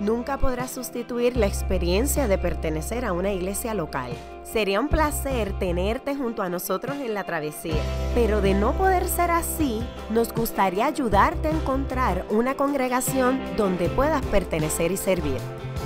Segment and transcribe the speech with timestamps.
[0.00, 4.12] nunca podrá sustituir la experiencia de pertenecer a una iglesia local.
[4.44, 7.82] Sería un placer tenerte junto a nosotros en la travesía,
[8.14, 14.24] pero de no poder ser así, nos gustaría ayudarte a encontrar una congregación donde puedas
[14.26, 15.38] pertenecer y servir.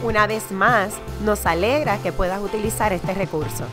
[0.02, 3.64] Una vez más, nos alegra que puedas utilizar este recurso.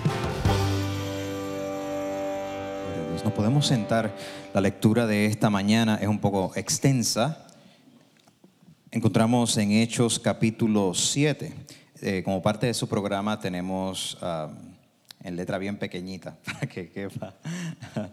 [3.24, 4.14] Nos podemos sentar.
[4.54, 7.47] La lectura de esta mañana es un poco extensa,
[8.92, 11.54] encontramos en Hechos capítulo 7.
[12.02, 14.50] Eh, como parte de su programa tenemos ah,
[15.24, 17.36] en letra bien pequeñita para que quepa.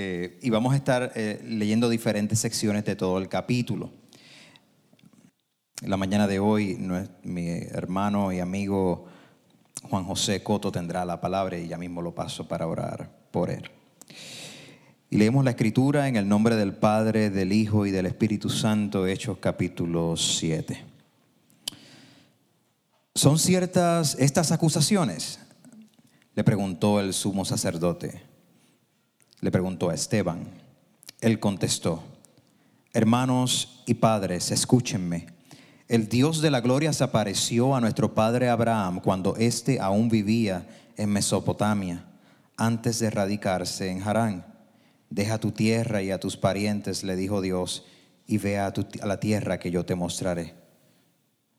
[0.00, 3.90] Eh, y vamos a estar eh, leyendo diferentes secciones de todo el capítulo.
[5.82, 6.78] La mañana de hoy,
[7.24, 9.06] mi hermano y amigo
[9.82, 13.68] Juan José Coto tendrá la palabra y ya mismo lo paso para orar por él.
[15.10, 19.06] Y leemos la escritura en el nombre del Padre, del Hijo y del Espíritu Santo,
[19.06, 20.84] Hechos capítulo 7.
[23.14, 25.40] ¿Son ciertas estas acusaciones?
[26.34, 28.20] Le preguntó el sumo sacerdote.
[29.40, 30.46] Le preguntó a Esteban.
[31.22, 32.04] Él contestó,
[32.92, 35.28] hermanos y padres, escúchenme.
[35.88, 40.68] El Dios de la gloria se apareció a nuestro padre Abraham cuando éste aún vivía
[40.98, 42.04] en Mesopotamia,
[42.58, 44.57] antes de radicarse en Harán
[45.10, 47.84] Deja tu tierra y a tus parientes, le dijo Dios,
[48.26, 48.72] y ve a,
[49.04, 50.54] la tierra que yo te mostraré.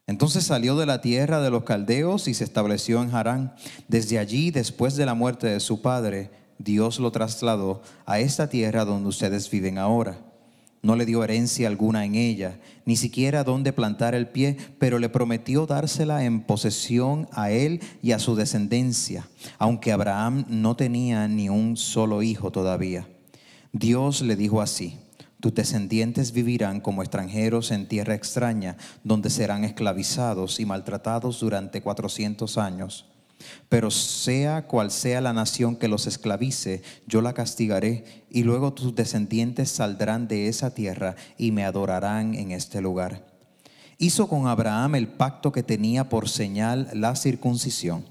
[0.06, 3.54] Entonces salió de la tierra de los caldeos y se estableció en Harán.
[3.88, 8.86] Desde allí, después de la muerte de su padre, Dios lo trasladó a esta tierra
[8.86, 10.18] donde ustedes viven ahora.
[10.82, 15.10] No le dio herencia alguna en ella, ni siquiera donde plantar el pie, pero le
[15.10, 21.50] prometió dársela en posesión a él y a su descendencia, aunque Abraham no tenía ni
[21.50, 23.08] un solo hijo todavía.
[23.72, 24.98] Dios le dijo así,
[25.40, 32.58] tus descendientes vivirán como extranjeros en tierra extraña, donde serán esclavizados y maltratados durante cuatrocientos
[32.58, 33.06] años.
[33.70, 38.96] Pero sea cual sea la nación que los esclavice, yo la castigaré, y luego tus
[38.96, 43.26] descendientes saldrán de esa tierra y me adorarán en este lugar.
[43.98, 48.04] Hizo con Abraham el pacto que tenía por señal la circuncisión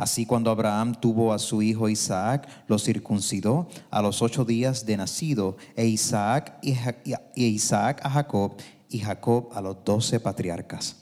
[0.00, 4.96] Así cuando Abraham tuvo a su hijo Isaac, lo circuncidó a los ocho días de
[4.96, 8.54] nacido, e Isaac, y Isaac a Jacob,
[8.88, 10.96] y Jacob a los doce patriarcas.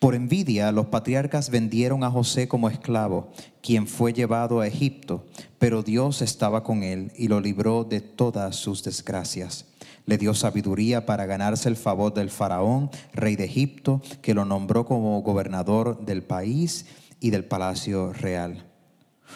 [0.00, 3.28] Por envidia, los patriarcas vendieron a José como esclavo,
[3.62, 5.24] quien fue llevado a Egipto,
[5.60, 9.66] pero Dios estaba con él y lo libró de todas sus desgracias.
[10.06, 14.86] Le dio sabiduría para ganarse el favor del faraón, rey de Egipto, que lo nombró
[14.86, 16.84] como gobernador del país
[17.20, 18.66] y del palacio real.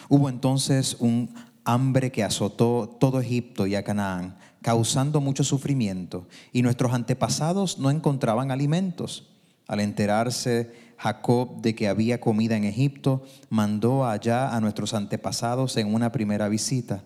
[0.09, 1.33] Hubo entonces un
[1.65, 7.89] hambre que azotó todo Egipto y a Canaán, causando mucho sufrimiento, y nuestros antepasados no
[7.89, 9.29] encontraban alimentos.
[9.67, 15.93] Al enterarse Jacob de que había comida en Egipto, mandó allá a nuestros antepasados en
[15.93, 17.03] una primera visita.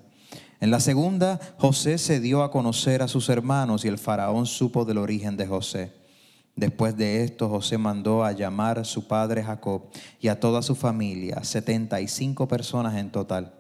[0.60, 4.86] En la segunda, José se dio a conocer a sus hermanos y el faraón supo
[4.86, 5.94] del origen de José.
[6.58, 9.84] Después de esto, José mandó a llamar a su padre Jacob
[10.20, 13.54] y a toda su familia, 75 personas en total.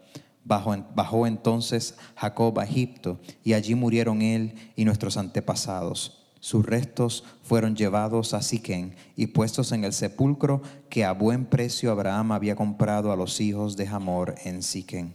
[0.43, 6.25] Bajó, entonces Jacob a Egipto y allí murieron él y nuestros antepasados.
[6.39, 11.91] Sus restos fueron llevados a Siquén y puestos en el sepulcro que a buen precio
[11.91, 15.13] Abraham había comprado a los hijos de Hamor en Siquén.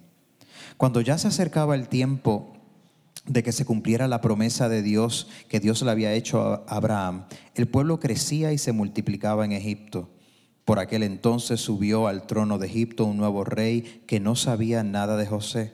[0.77, 2.53] Cuando ya se acercaba el tiempo
[3.27, 7.27] de que se cumpliera la promesa de Dios que Dios le había hecho a Abraham,
[7.55, 10.11] el pueblo crecía y se multiplicaba en Egipto.
[10.65, 15.17] Por aquel entonces subió al trono de Egipto un nuevo rey que no sabía nada
[15.17, 15.73] de José.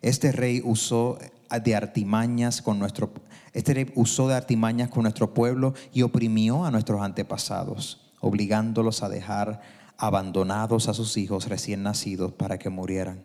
[0.00, 1.18] Este rey usó
[1.62, 3.12] de artimañas con nuestro
[3.52, 9.10] este rey usó de artimañas con nuestro pueblo y oprimió a nuestros antepasados, obligándolos a
[9.10, 9.60] dejar
[9.98, 13.22] abandonados a sus hijos recién nacidos para que murieran.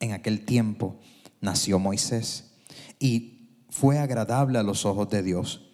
[0.00, 0.96] En aquel tiempo
[1.42, 2.47] nació Moisés
[2.98, 3.38] y
[3.70, 5.64] fue agradable a los ojos de Dios.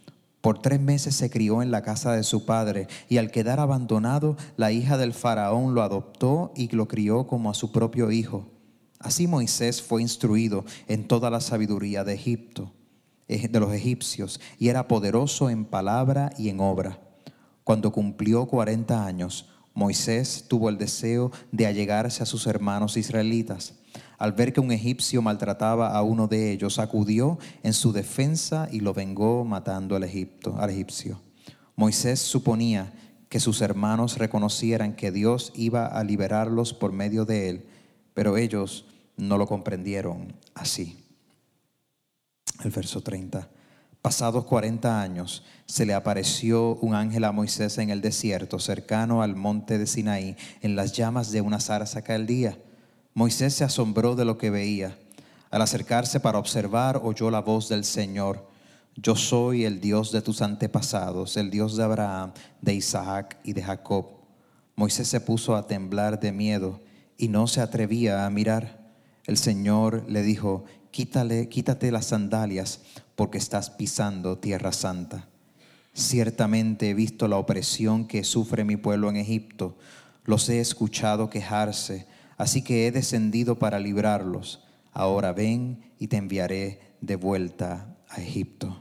[0.40, 4.36] Por tres meses se crió en la casa de su padre y al quedar abandonado,
[4.58, 8.50] la hija del faraón lo adoptó y lo crió como a su propio hijo.
[8.98, 12.72] Así Moisés fue instruido en toda la sabiduría de Egipto,
[13.28, 17.00] eh, de los egipcios, y era poderoso en palabra y en obra.
[17.64, 23.74] Cuando cumplió cuarenta años, Moisés tuvo el deseo de allegarse a sus hermanos israelitas
[24.18, 28.80] al ver que un egipcio maltrataba a uno de ellos, acudió en su defensa y
[28.80, 31.20] lo vengó matando al, Egipto, al egipcio.
[31.76, 32.92] Moisés suponía
[33.28, 37.66] que sus hermanos reconocieran que Dios iba a liberarlos por medio de él,
[38.14, 38.86] pero ellos
[39.16, 41.04] no lo comprendieron así.
[42.64, 43.48] El verso 30.
[44.04, 49.34] Pasados 40 años, se le apareció un ángel a Moisés en el desierto, cercano al
[49.34, 52.58] monte de Sinaí, en las llamas de una zarza caldía.
[53.14, 54.98] Moisés se asombró de lo que veía.
[55.50, 58.46] Al acercarse para observar, oyó la voz del Señor.
[58.94, 63.62] Yo soy el Dios de tus antepasados, el Dios de Abraham, de Isaac y de
[63.62, 64.04] Jacob.
[64.76, 66.82] Moisés se puso a temblar de miedo
[67.16, 68.84] y no se atrevía a mirar.
[69.24, 72.80] El Señor le dijo, Quítale, quítate las sandalias,
[73.16, 75.26] porque estás pisando tierra santa.
[75.92, 79.76] Ciertamente he visto la opresión que sufre mi pueblo en Egipto,
[80.24, 82.06] los he escuchado quejarse,
[82.36, 84.62] así que he descendido para librarlos.
[84.92, 88.80] Ahora ven y te enviaré de vuelta a Egipto.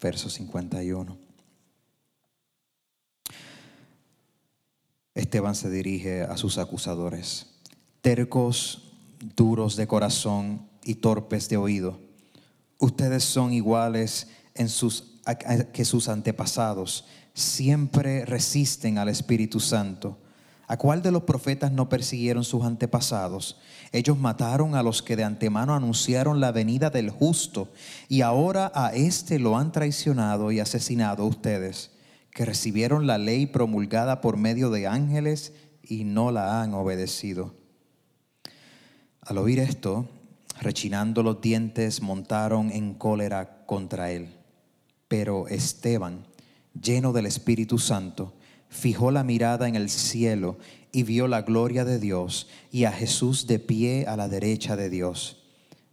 [0.00, 1.16] Verso 51.
[5.14, 7.46] Esteban se dirige a sus acusadores.
[8.00, 8.90] Tercos,
[9.36, 12.00] duros de corazón y torpes de oído.
[12.78, 15.20] Ustedes son iguales en sus,
[15.72, 17.04] que sus antepasados.
[17.34, 20.18] Siempre resisten al Espíritu Santo.
[20.68, 23.58] ¿A cuál de los profetas no persiguieron sus antepasados?
[23.92, 27.68] Ellos mataron a los que de antemano anunciaron la venida del justo
[28.08, 31.90] y ahora a éste lo han traicionado y asesinado ustedes,
[32.30, 35.52] que recibieron la ley promulgada por medio de ángeles
[35.82, 37.54] y no la han obedecido.
[39.20, 40.08] Al oír esto,
[40.60, 44.28] rechinando los dientes, montaron en cólera contra él.
[45.08, 46.26] Pero Esteban,
[46.80, 48.34] lleno del Espíritu Santo,
[48.68, 50.58] fijó la mirada en el cielo
[50.92, 54.90] y vio la gloria de Dios y a Jesús de pie a la derecha de
[54.90, 55.42] Dios.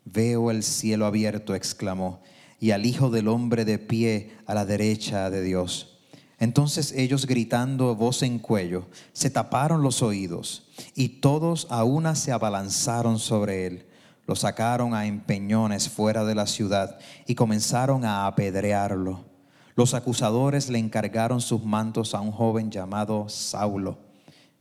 [0.06, 2.22] Veo el cielo abierto, exclamó,
[2.60, 5.98] y al Hijo del Hombre de pie a la derecha de Dios.
[6.40, 12.32] Entonces ellos gritando voz en cuello, se taparon los oídos y todos a una se
[12.32, 13.86] abalanzaron sobre él.
[14.30, 19.26] Lo sacaron a empeñones fuera de la ciudad y comenzaron a apedrearlo.
[19.74, 23.98] Los acusadores le encargaron sus mantos a un joven llamado Saulo.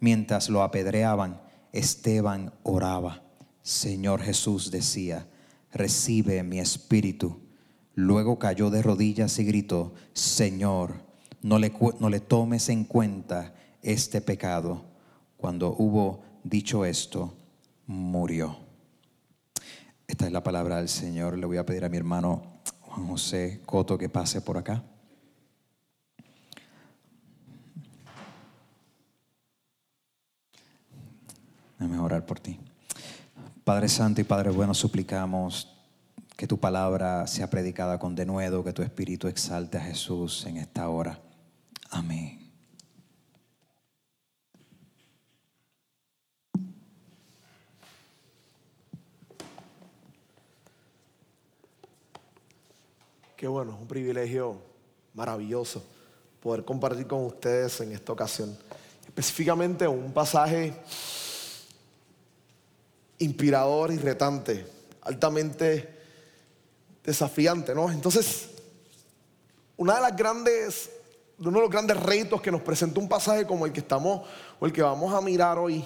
[0.00, 3.22] Mientras lo apedreaban, Esteban oraba.
[3.60, 5.26] Señor Jesús decía,
[5.70, 7.38] recibe mi espíritu.
[7.94, 10.94] Luego cayó de rodillas y gritó, Señor,
[11.42, 14.86] no le, no le tomes en cuenta este pecado.
[15.36, 17.34] Cuando hubo dicho esto,
[17.86, 18.67] murió.
[20.08, 21.36] Esta es la palabra del Señor.
[21.36, 24.82] Le voy a pedir a mi hermano Juan José Coto que pase por acá.
[31.78, 32.58] Déjame orar por ti.
[33.62, 35.76] Padre Santo y Padre Bueno, suplicamos
[36.38, 40.88] que tu palabra sea predicada con denuedo, que tu espíritu exalte a Jesús en esta
[40.88, 41.20] hora.
[41.90, 42.47] Amén.
[53.38, 54.56] Qué bueno, es un privilegio
[55.14, 55.80] maravilloso
[56.42, 58.58] poder compartir con ustedes en esta ocasión.
[59.06, 60.74] Específicamente un pasaje
[63.18, 64.66] inspirador y retante,
[65.02, 65.88] altamente
[67.04, 67.88] desafiante, ¿no?
[67.92, 68.48] Entonces,
[69.76, 70.90] una de las grandes,
[71.38, 74.28] uno de los grandes retos que nos presenta un pasaje como el que estamos
[74.58, 75.84] o el que vamos a mirar hoy,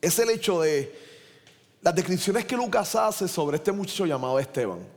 [0.00, 0.92] es el hecho de
[1.82, 4.95] las descripciones que Lucas hace sobre este muchacho llamado Esteban.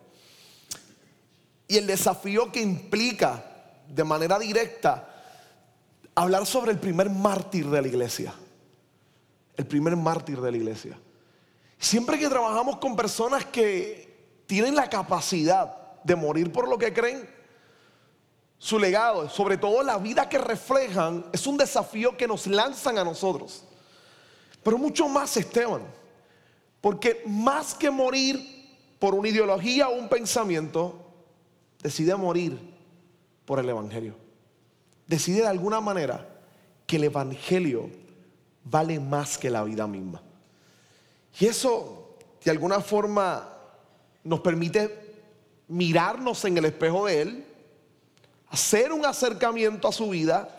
[1.69, 3.45] Y el desafío que implica
[3.88, 5.07] de manera directa
[6.15, 8.33] hablar sobre el primer mártir de la iglesia
[9.59, 10.97] el primer mártir de la iglesia.
[11.77, 17.29] Siempre que trabajamos con personas que tienen la capacidad de morir por lo que creen,
[18.57, 23.03] su legado, sobre todo la vida que reflejan, es un desafío que nos lanzan a
[23.03, 23.65] nosotros.
[24.63, 25.81] Pero mucho más Esteban,
[26.79, 31.08] porque más que morir por una ideología o un pensamiento,
[31.81, 32.59] decide morir
[33.45, 34.15] por el Evangelio.
[35.07, 36.27] Decide de alguna manera
[36.86, 37.89] que el Evangelio
[38.63, 40.21] vale más que la vida misma.
[41.39, 43.48] Y eso de alguna forma
[44.24, 45.09] nos permite
[45.67, 47.45] mirarnos en el espejo de Él,
[48.50, 50.50] hacer un acercamiento a su vida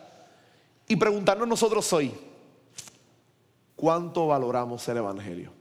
[0.87, 2.13] y preguntarnos nosotros hoy,
[3.77, 5.53] ¿cuánto valoramos el Evangelio?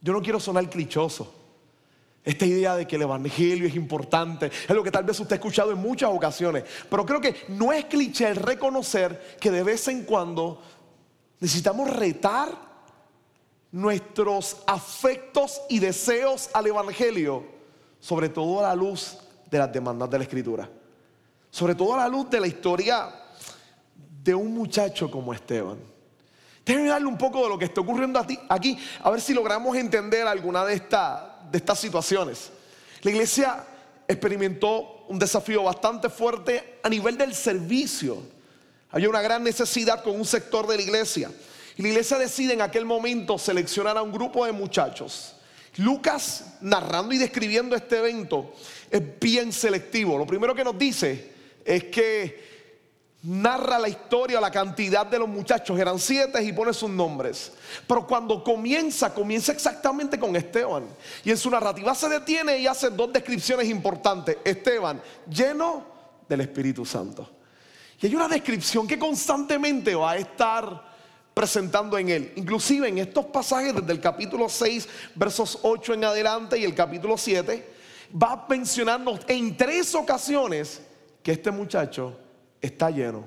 [0.00, 1.32] Yo no quiero sonar clichoso.
[2.26, 5.36] Esta idea de que el Evangelio es importante es lo que tal vez usted ha
[5.36, 6.64] escuchado en muchas ocasiones.
[6.90, 10.60] Pero creo que no es cliché el reconocer que de vez en cuando
[11.40, 12.48] Necesitamos retar
[13.72, 17.44] nuestros afectos y deseos al Evangelio,
[18.00, 19.18] sobre todo a la luz
[19.50, 20.68] de las demandas de la Escritura.
[21.48, 23.08] sobre todo a la luz de la historia
[24.22, 25.78] de un muchacho como Esteban.
[26.66, 30.26] Déjenme darle un poco de lo que está ocurriendo aquí, a ver si logramos entender
[30.26, 30.82] alguna de,
[31.50, 32.50] de estas situaciones.
[33.02, 33.64] La iglesia
[34.08, 38.22] experimentó un desafío bastante fuerte a nivel del servicio.
[38.90, 41.30] Había una gran necesidad con un sector de la iglesia.
[41.76, 45.34] Y la iglesia decide en aquel momento seleccionar a un grupo de muchachos.
[45.76, 48.54] Lucas, narrando y describiendo este evento,
[48.90, 50.16] es bien selectivo.
[50.16, 51.32] Lo primero que nos dice
[51.64, 52.55] es que
[53.22, 57.52] narra la historia, la cantidad de los muchachos, eran siete y pone sus nombres.
[57.86, 60.84] Pero cuando comienza, comienza exactamente con Esteban.
[61.24, 64.38] Y en su narrativa se detiene y hace dos descripciones importantes.
[64.44, 65.84] Esteban, lleno
[66.28, 67.28] del Espíritu Santo.
[68.00, 70.94] Y hay una descripción que constantemente va a estar
[71.32, 72.32] presentando en él.
[72.36, 77.16] Inclusive en estos pasajes desde el capítulo 6, versos 8 en adelante y el capítulo
[77.16, 77.74] 7,
[78.22, 80.80] va a mencionarnos en tres ocasiones
[81.22, 82.16] que este muchacho
[82.66, 83.24] está lleno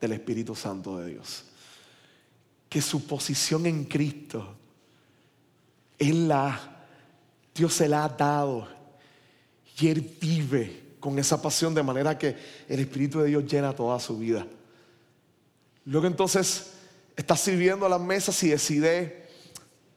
[0.00, 1.44] del Espíritu Santo de Dios.
[2.68, 4.54] Que su posición en Cristo,
[5.98, 6.86] Él la,
[7.54, 8.68] Dios se la ha dado
[9.78, 12.36] y Él vive con esa pasión de manera que
[12.68, 14.46] el Espíritu de Dios llena toda su vida.
[15.84, 16.72] Luego entonces
[17.16, 19.28] está sirviendo a las mesas y decide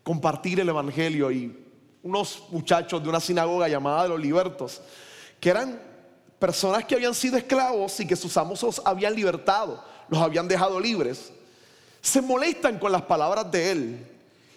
[0.04, 1.58] compartir el Evangelio y
[2.04, 4.82] unos muchachos de una sinagoga llamada de los libertos,
[5.40, 5.91] que eran
[6.42, 10.80] personas que habían sido esclavos y que sus amos los habían libertado, los habían dejado
[10.80, 11.32] libres,
[12.02, 14.08] se molestan con las palabras de él,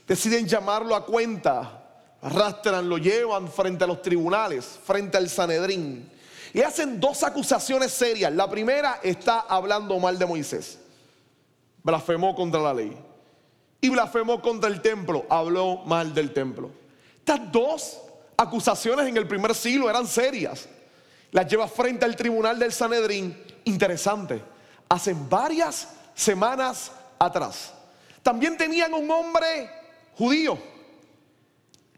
[0.09, 1.83] deciden llamarlo a cuenta,
[2.23, 6.11] arrastran, lo llevan frente a los tribunales, frente al Sanedrín,
[6.55, 8.33] y hacen dos acusaciones serias.
[8.33, 10.79] La primera está hablando mal de Moisés,
[11.83, 12.97] blasfemó contra la ley,
[13.83, 16.71] y blasfemó contra el templo, habló mal del templo.
[17.19, 18.01] Estas dos
[18.39, 20.67] acusaciones en el primer siglo eran serias
[21.35, 23.37] las lleva frente al tribunal del Sanedrín.
[23.65, 24.41] Interesante.
[24.89, 27.75] Hace varias semanas atrás.
[28.23, 29.69] También tenían un hombre
[30.17, 30.57] judío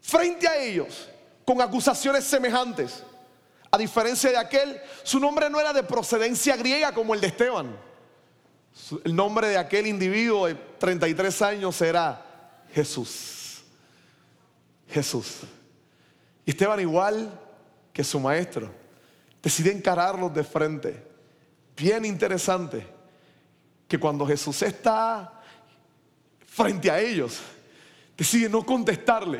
[0.00, 1.10] frente a ellos
[1.44, 3.02] con acusaciones semejantes.
[3.70, 7.76] A diferencia de aquel, su nombre no era de procedencia griega como el de Esteban.
[9.04, 12.24] El nombre de aquel individuo de 33 años era
[12.72, 13.58] Jesús.
[14.88, 15.40] Jesús.
[16.46, 17.38] Y Esteban igual
[17.92, 18.85] que su maestro
[19.46, 21.06] decide encararlos de frente.
[21.76, 22.84] Bien interesante
[23.86, 25.40] que cuando Jesús está
[26.44, 27.38] frente a ellos,
[28.16, 29.38] decide no contestarle.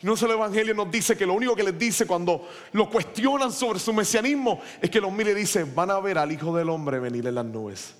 [0.00, 2.88] Y no solo el Evangelio nos dice que lo único que les dice cuando lo
[2.88, 6.56] cuestionan sobre su mesianismo es que los mire y dice, van a ver al Hijo
[6.56, 7.96] del Hombre venir en las nubes.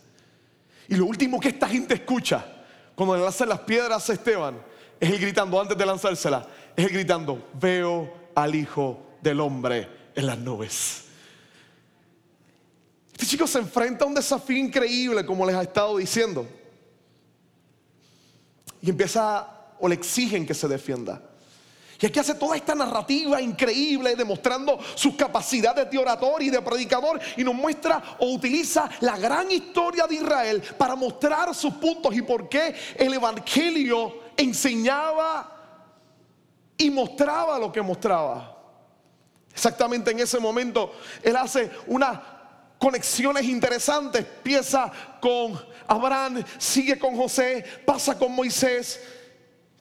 [0.86, 2.46] Y lo último que esta gente escucha
[2.94, 4.56] cuando le lanzan las piedras a Esteban
[5.00, 10.26] es él gritando, antes de lanzársela, es él gritando, veo al Hijo del Hombre en
[10.26, 11.09] las nubes.
[13.20, 16.46] Este chico se enfrenta a un desafío increíble, como les ha estado diciendo.
[18.80, 19.46] Y empieza,
[19.78, 21.20] o le exigen que se defienda.
[22.00, 27.20] Y aquí hace toda esta narrativa increíble, demostrando sus capacidades de orador y de predicador,
[27.36, 32.22] y nos muestra o utiliza la gran historia de Israel para mostrar sus puntos y
[32.22, 35.58] por qué el Evangelio enseñaba
[36.78, 38.56] y mostraba lo que mostraba.
[39.52, 42.39] Exactamente en ese momento, él hace una
[42.80, 44.26] conexiones interesantes.
[44.26, 49.00] Empieza con Abraham, sigue con José, pasa con Moisés,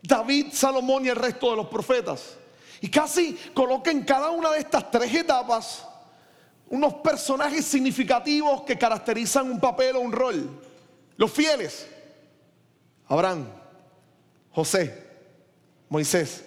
[0.03, 2.36] David, Salomón y el resto de los profetas.
[2.82, 5.86] Y casi coloca en cada una de estas tres etapas
[6.68, 10.62] unos personajes significativos que caracterizan un papel o un rol.
[11.15, 11.88] Los fieles,
[13.08, 13.48] Abraham,
[14.51, 15.08] José,
[15.88, 16.44] Moisés,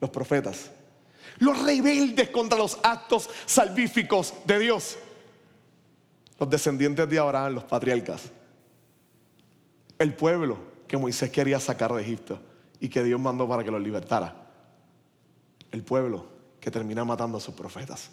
[0.00, 0.70] los profetas.
[1.38, 4.96] Los rebeldes contra los actos salvíficos de Dios
[6.42, 8.22] los descendientes de Abraham, los patriarcas.
[9.96, 10.58] El pueblo
[10.88, 12.36] que Moisés quería sacar de Egipto
[12.80, 14.34] y que Dios mandó para que los libertara.
[15.70, 16.26] El pueblo
[16.58, 18.10] que termina matando a sus profetas.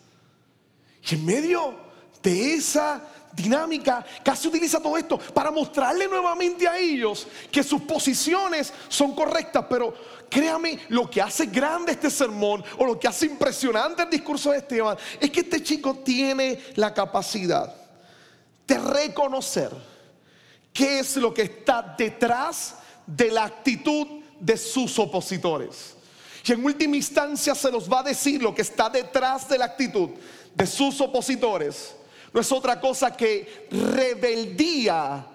[1.10, 1.74] Y en medio
[2.22, 3.02] de esa
[3.34, 9.66] dinámica, casi utiliza todo esto para mostrarle nuevamente a ellos que sus posiciones son correctas.
[9.68, 9.92] Pero
[10.30, 14.60] créame, lo que hace grande este sermón o lo que hace impresionante el discurso de
[14.60, 17.79] Esteban es que este chico tiene la capacidad
[18.70, 19.72] de reconocer
[20.72, 24.08] qué es lo que está detrás de la actitud
[24.40, 25.96] de sus opositores.
[26.46, 29.66] Y en última instancia se los va a decir lo que está detrás de la
[29.66, 30.12] actitud
[30.56, 31.96] de sus opositores.
[32.32, 35.26] No es otra cosa que rebeldía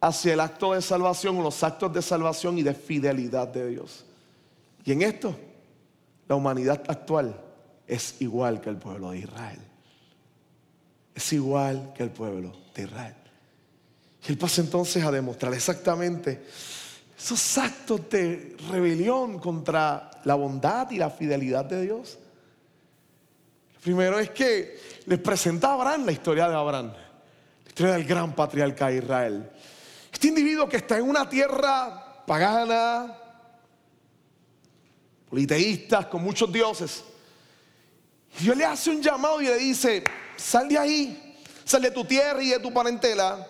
[0.00, 4.04] hacia el acto de salvación o los actos de salvación y de fidelidad de Dios.
[4.84, 5.36] Y en esto,
[6.28, 7.38] la humanidad actual
[7.86, 9.71] es igual que el pueblo de Israel.
[11.14, 13.14] Es igual que el pueblo de Israel.
[14.26, 16.42] Y él pasa entonces a demostrar exactamente
[17.18, 22.18] esos actos de rebelión contra la bondad y la fidelidad de Dios.
[23.82, 28.34] primero es que les presenta a Abraham la historia de Abraham, la historia del gran
[28.34, 29.50] patriarca de Israel.
[30.12, 33.16] Este individuo que está en una tierra pagana,
[35.28, 37.04] politeístas, con muchos dioses.
[38.38, 40.04] Dios le hace un llamado y le dice,
[40.42, 43.46] sal de ahí, sal de tu tierra y de tu parentela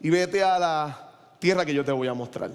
[0.00, 2.50] y vete a la tierra que yo te voy a mostrar.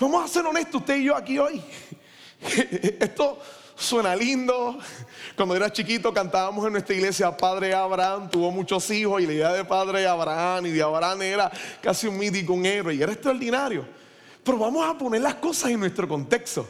[0.00, 1.62] Vamos a ser honestos, usted y yo aquí hoy.
[3.00, 3.38] Esto
[3.76, 4.78] suena lindo.
[5.36, 9.52] Cuando era chiquito cantábamos en nuestra iglesia, Padre Abraham tuvo muchos hijos y la idea
[9.52, 11.50] de Padre Abraham y de Abraham era
[11.82, 13.86] casi un mítico, un héroe y era extraordinario.
[14.42, 16.66] Pero vamos a poner las cosas en nuestro contexto.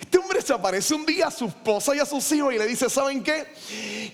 [0.00, 2.66] Este hombre se aparece un día a su esposa y a sus hijos y le
[2.66, 3.46] dice, ¿saben qué?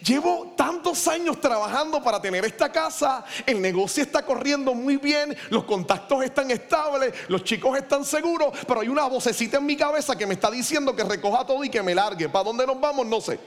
[0.02, 5.62] Llevo tantos años trabajando para tener esta casa, el negocio está corriendo muy bien, los
[5.62, 10.26] contactos están estables, los chicos están seguros, pero hay una vocecita en mi cabeza que
[10.26, 12.28] me está diciendo que recoja todo y que me largue.
[12.28, 13.06] ¿Para dónde nos vamos?
[13.06, 13.38] No sé.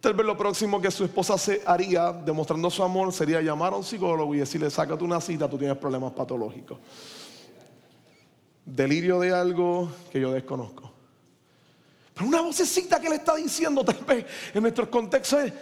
[0.00, 3.76] Tal vez lo próximo que su esposa se haría demostrando su amor sería llamar a
[3.76, 6.78] un psicólogo y decirle, sácate una cita, tú tienes problemas patológicos
[8.74, 10.92] delirio de algo que yo desconozco.
[12.14, 15.52] Pero una vocecita que le está diciendo tal vez en nuestros contextos es,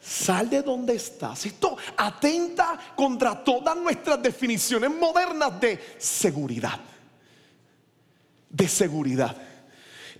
[0.00, 1.46] sal de donde estás.
[1.46, 6.80] Esto atenta contra todas nuestras definiciones modernas de seguridad.
[8.48, 9.36] De seguridad.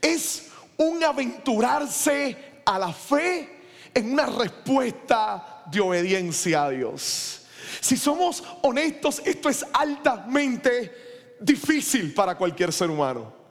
[0.01, 3.61] Es un aventurarse a la fe
[3.95, 7.43] en una respuesta de obediencia a Dios.
[7.81, 11.12] Si somos honestos, esto es altamente
[11.45, 13.43] difícil para cualquier ser humano.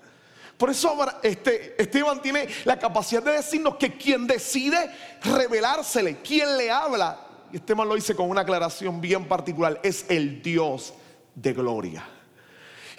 [0.58, 4.78] Por eso este, Esteban tiene la capacidad de decirnos que quien decide
[5.24, 7.20] revelársele, quien le habla,
[7.52, 10.94] y Esteban lo dice con una aclaración bien particular, es el Dios
[11.34, 12.21] de gloria.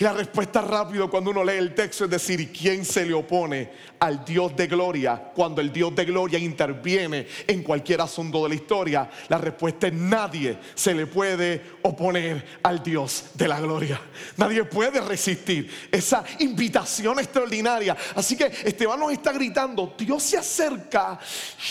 [0.03, 4.25] La respuesta rápido cuando uno lee el texto es decir, ¿quién se le opone al
[4.25, 9.09] Dios de gloria cuando el Dios de gloria interviene en cualquier asunto de la historia?
[9.29, 14.01] La respuesta es nadie se le puede oponer al Dios de la gloria.
[14.39, 17.97] Nadie puede resistir esa invitación extraordinaria.
[18.17, 21.21] Así que Esteban nos está gritando, Dios se acerca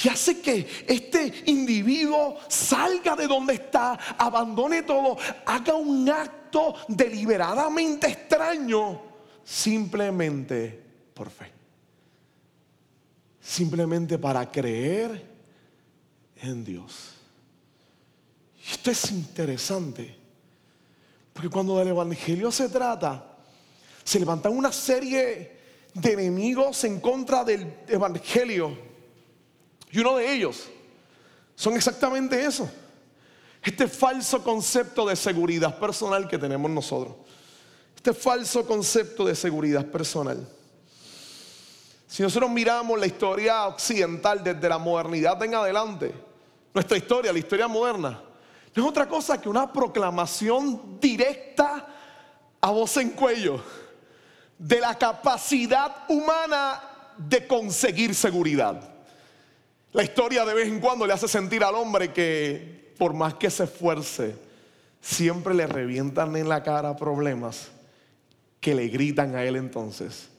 [0.06, 6.41] y hace que este individuo salga de donde está, abandone todo, haga un acto
[6.88, 9.02] deliberadamente extraño
[9.44, 10.82] simplemente
[11.14, 11.52] por fe.
[13.42, 15.30] Simplemente para creer
[16.42, 17.14] en Dios.
[18.72, 20.16] Esto es interesante,
[21.34, 23.38] porque cuando del Evangelio se trata,
[24.04, 25.60] se levantan una serie
[25.94, 28.78] de enemigos en contra del Evangelio.
[29.92, 30.70] Y uno de ellos
[31.56, 32.70] son exactamente eso
[33.62, 37.16] este falso concepto de seguridad personal que tenemos nosotros.
[37.96, 40.48] Este falso concepto de seguridad personal.
[42.08, 46.14] Si nosotros miramos la historia occidental desde la modernidad en adelante,
[46.74, 48.22] nuestra historia, la historia moderna,
[48.74, 51.88] no es otra cosa que una proclamación directa
[52.60, 53.62] a voz en cuello
[54.58, 56.82] de la capacidad humana
[57.18, 58.90] de conseguir seguridad.
[59.92, 63.50] La historia de vez en cuando le hace sentir al hombre que por más que
[63.50, 64.36] se esfuerce,
[65.02, 67.70] siempre le revientan en la cara problemas
[68.60, 70.30] que le gritan a él entonces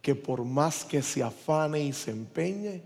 [0.00, 2.80] que por más que se afane y se empeñe,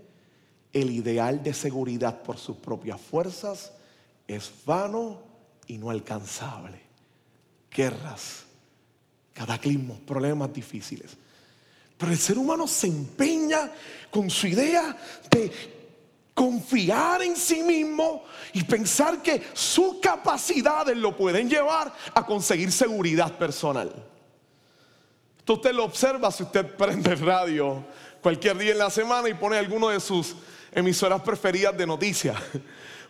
[0.73, 3.71] el ideal de seguridad por sus propias fuerzas
[4.27, 5.21] es vano
[5.67, 6.81] y no alcanzable.
[7.71, 8.43] Guerras,
[9.31, 11.11] cataclismos, problemas difíciles.
[11.97, 13.71] Pero el ser humano se empeña
[14.11, 14.97] con su idea
[15.31, 15.72] de
[16.33, 23.37] confiar en sí mismo y pensar que sus capacidades lo pueden llevar a conseguir seguridad
[23.37, 23.93] personal.
[25.37, 27.83] Esto usted lo observa si usted prende radio
[28.21, 30.35] cualquier día en la semana y pone alguno de sus
[30.71, 32.37] emisoras preferidas de noticias.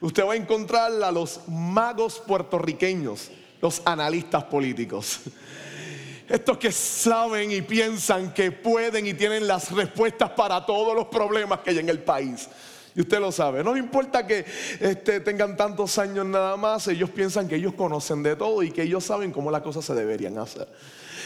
[0.01, 3.29] Usted va a encontrar a los magos puertorriqueños,
[3.61, 5.19] los analistas políticos.
[6.27, 11.59] Estos que saben y piensan que pueden y tienen las respuestas para todos los problemas
[11.59, 12.49] que hay en el país.
[12.95, 13.63] Y usted lo sabe.
[13.63, 14.45] No importa que
[14.79, 18.83] este, tengan tantos años nada más, ellos piensan que ellos conocen de todo y que
[18.83, 20.67] ellos saben cómo las cosas se deberían hacer.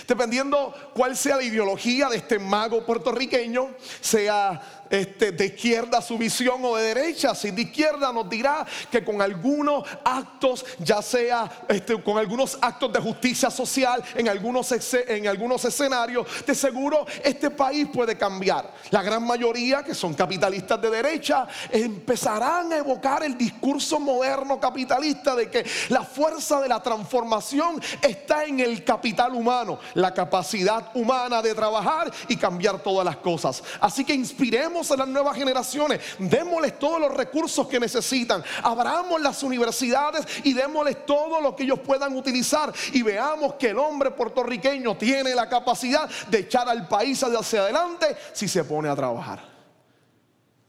[0.07, 6.63] Dependiendo cuál sea la ideología de este mago puertorriqueño, sea este, de izquierda su visión
[6.63, 7.35] o de derecha.
[7.35, 12.91] Si de izquierda nos dirá que con algunos actos, ya sea este, con algunos actos
[12.93, 18.73] de justicia social en algunos, en algunos escenarios, de seguro este país puede cambiar.
[18.91, 25.35] La gran mayoría, que son capitalistas de derecha, empezarán a evocar el discurso moderno capitalista
[25.35, 31.41] de que la fuerza de la transformación está en el capital humano, la capacidad humana
[31.41, 33.63] de trabajar y cambiar todas las cosas.
[33.79, 39.41] Así que inspiremos a las nuevas generaciones, démosles todos los recursos que necesitan, abramos las
[39.43, 44.97] universidades y démosles todo lo que ellos puedan utilizar y veamos que el hombre puertorriqueño
[44.97, 49.41] tiene la capacidad de echar al país hacia adelante si se pone a trabajar.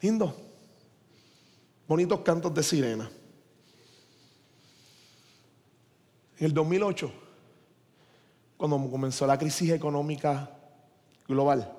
[0.01, 0.35] Lindo.
[1.87, 3.11] Bonitos cantos de sirena.
[6.39, 7.13] En el 2008,
[8.57, 10.51] cuando comenzó la crisis económica
[11.27, 11.78] global,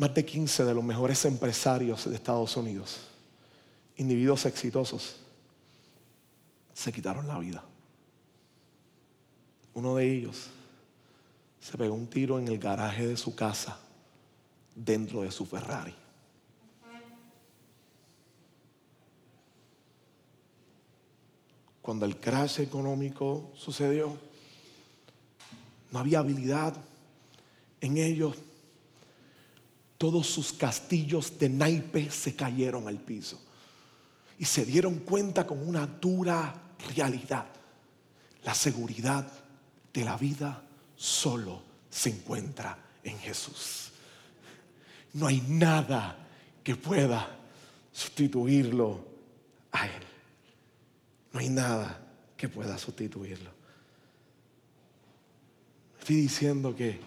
[0.00, 3.00] más de 15 de los mejores empresarios de Estados Unidos,
[3.98, 5.16] individuos exitosos,
[6.72, 7.62] se quitaron la vida.
[9.74, 10.46] Uno de ellos
[11.60, 13.78] se pegó un tiro en el garaje de su casa
[14.74, 15.94] dentro de su Ferrari.
[21.82, 24.16] Cuando el crash económico sucedió,
[25.90, 26.74] no había habilidad
[27.82, 28.34] en ellos
[30.00, 33.38] todos sus castillos de naipes se cayeron al piso.
[34.38, 36.54] Y se dieron cuenta con una dura
[36.96, 37.44] realidad.
[38.42, 39.30] La seguridad
[39.92, 40.62] de la vida
[40.96, 43.90] solo se encuentra en Jesús.
[45.12, 46.16] No hay nada
[46.64, 47.36] que pueda
[47.92, 49.04] sustituirlo
[49.70, 50.02] a Él.
[51.34, 52.00] No hay nada
[52.38, 53.50] que pueda sustituirlo.
[55.98, 56.98] Estoy diciendo que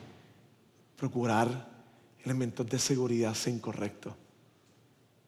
[0.95, 1.72] procurar
[2.23, 4.15] elementos de seguridad sea incorrecto.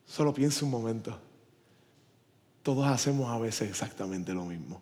[0.06, 1.18] Solo piense un momento.
[2.64, 4.82] Todos hacemos a veces exactamente lo mismo.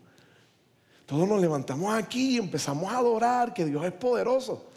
[1.06, 4.73] Todos nos levantamos aquí y empezamos a adorar que Dios es poderoso.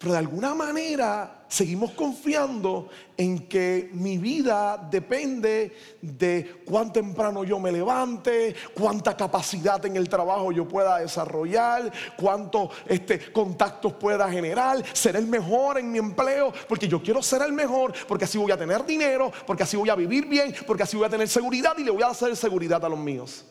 [0.00, 7.58] Pero de alguna manera seguimos confiando en que mi vida depende de cuán temprano yo
[7.58, 14.82] me levante, cuánta capacidad en el trabajo yo pueda desarrollar, cuántos este, contactos pueda generar,
[14.94, 18.52] ser el mejor en mi empleo, porque yo quiero ser el mejor, porque así voy
[18.52, 21.76] a tener dinero, porque así voy a vivir bien, porque así voy a tener seguridad
[21.76, 23.44] y le voy a hacer seguridad a los míos.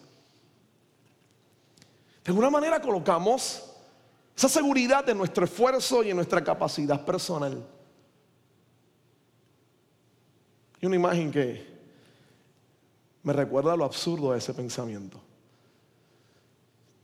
[2.23, 3.68] De alguna manera colocamos
[4.39, 7.61] esa seguridad de nuestro esfuerzo y en nuestra capacidad personal.
[10.79, 11.67] Y una imagen que
[13.21, 15.19] me recuerda lo absurdo de ese pensamiento.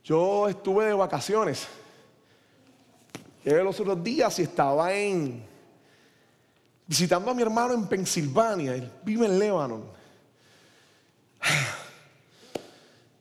[0.01, 1.67] Yo estuve de vacaciones.
[3.43, 5.45] Llegué los otros días y estaba en
[6.87, 8.75] visitando a mi hermano en Pensilvania.
[8.75, 9.83] Él vive en Lebanon.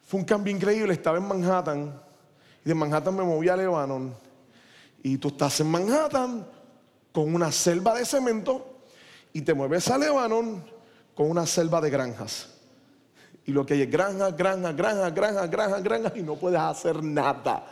[0.07, 0.93] Fue un cambio increíble.
[0.93, 2.04] Estaba en Manhattan
[2.65, 4.15] y de Manhattan me moví a Lebanon.
[5.03, 6.47] Y tú estás en Manhattan
[7.13, 8.81] con una selva de cemento
[9.33, 10.65] y te mueves a Lebanon
[11.15, 12.49] con una selva de granjas.
[13.45, 17.03] Y lo que hay es granja, granja, granja, granja, granja, granja y no puedes hacer
[17.03, 17.67] nada.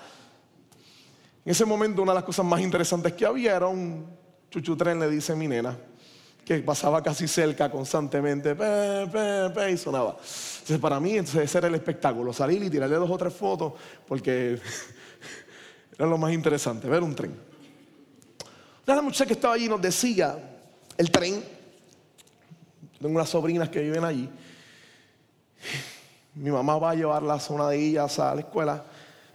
[1.45, 4.07] En ese momento una de las cosas más interesantes que había era un
[4.51, 5.77] chuchutren, le dice mi nena,
[6.45, 8.57] que pasaba casi cerca constantemente,
[9.71, 10.11] y sonaba.
[10.11, 13.75] Entonces para mí ese era el espectáculo, salir y tirarle dos o tres fotos,
[14.07, 14.59] porque
[15.99, 17.35] era lo más interesante, ver un tren.
[18.87, 20.37] Una muchachas que estaba allí nos decía,
[20.99, 21.43] el tren,
[23.01, 24.29] tengo unas sobrinas que viven allí,
[26.35, 28.85] mi mamá va a llevarlas a una de ellas a la escuela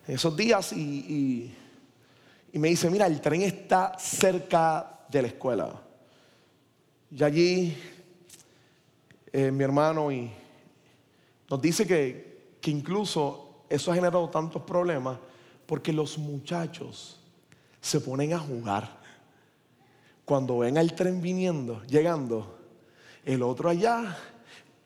[0.08, 1.54] esos días y,
[2.52, 5.87] y me dice, mira, el tren está cerca de la escuela.
[7.12, 7.78] Y allí
[9.32, 10.10] eh, mi hermano
[11.50, 15.18] nos dice que, que incluso eso ha generado tantos problemas
[15.66, 17.20] porque los muchachos
[17.82, 18.98] se ponen a jugar.
[20.26, 22.58] Cuando ven al tren viniendo, llegando,
[23.24, 24.18] el otro allá,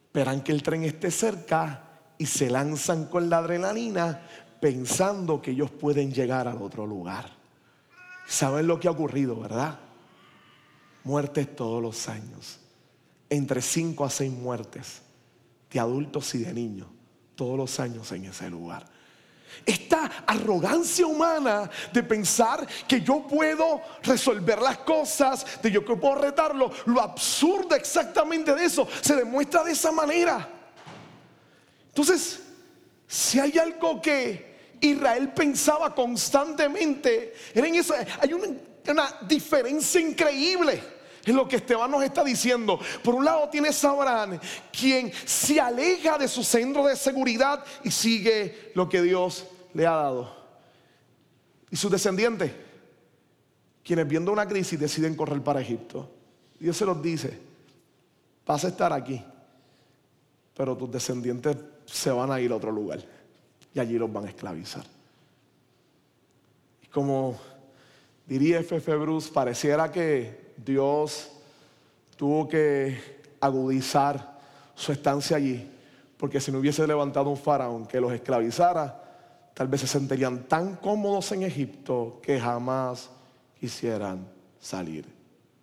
[0.05, 4.27] esperan que el tren esté cerca y se lanzan con la adrenalina
[4.59, 7.31] pensando que ellos pueden llegar al otro lugar.
[8.27, 9.79] ¿Saben lo que ha ocurrido, verdad?
[11.03, 12.59] Muertes todos los años.
[13.29, 15.01] Entre 5 a 6 muertes
[15.71, 16.87] de adultos y de niños
[17.35, 18.85] todos los años en ese lugar.
[19.65, 26.15] Esta arrogancia humana de pensar que yo puedo resolver las cosas, de yo que puedo
[26.15, 30.47] retarlo, lo absurdo exactamente de eso se demuestra de esa manera.
[31.87, 32.39] Entonces,
[33.07, 38.47] si hay algo que Israel pensaba constantemente, era en eso, hay una
[38.87, 40.81] una diferencia increíble.
[41.23, 42.79] Es lo que Esteban nos está diciendo.
[43.03, 44.39] Por un lado tienes a
[44.71, 49.91] quien se aleja de su centro de seguridad y sigue lo que Dios le ha
[49.91, 50.35] dado.
[51.69, 52.51] Y sus descendientes,
[53.83, 56.09] quienes viendo una crisis deciden correr para Egipto.
[56.59, 57.39] Dios se los dice,
[58.45, 59.23] vas a estar aquí,
[60.55, 62.99] pero tus descendientes se van a ir a otro lugar
[63.73, 64.85] y allí los van a esclavizar.
[66.83, 67.39] Y como
[68.25, 68.95] diría F.F.
[68.95, 71.31] Bruce, pareciera que Dios
[72.15, 74.39] tuvo que agudizar
[74.75, 75.69] su estancia allí,
[76.17, 80.75] porque si no hubiese levantado un faraón que los esclavizara, tal vez se sentirían tan
[80.75, 83.09] cómodos en Egipto que jamás
[83.59, 84.27] quisieran
[84.59, 85.05] salir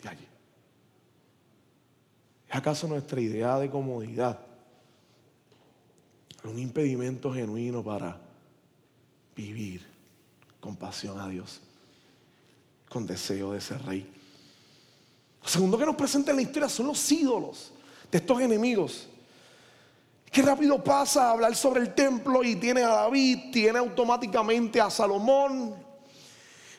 [0.03, 0.29] de allí.
[2.49, 4.38] ¿Es acaso nuestra idea de comodidad
[6.44, 8.18] un impedimento genuino para
[9.37, 9.87] vivir
[10.61, 11.61] con pasión a Dios,
[12.88, 14.07] con deseo de ser rey.
[15.42, 17.72] Lo segundo que nos presenta en la historia son los ídolos
[18.11, 19.09] de estos enemigos.
[20.31, 24.90] Qué rápido pasa a hablar sobre el templo y tiene a David, tiene automáticamente a
[24.90, 25.74] Salomón.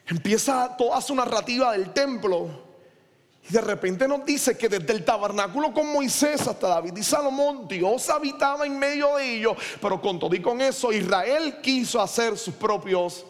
[0.08, 2.70] Empieza toda su narrativa del templo.
[3.50, 7.68] Y de repente nos dice que desde el tabernáculo con Moisés hasta David y Salomón,
[7.68, 9.58] Dios habitaba en medio de ellos.
[9.82, 13.26] Pero con todo y con eso, Israel quiso hacer sus propios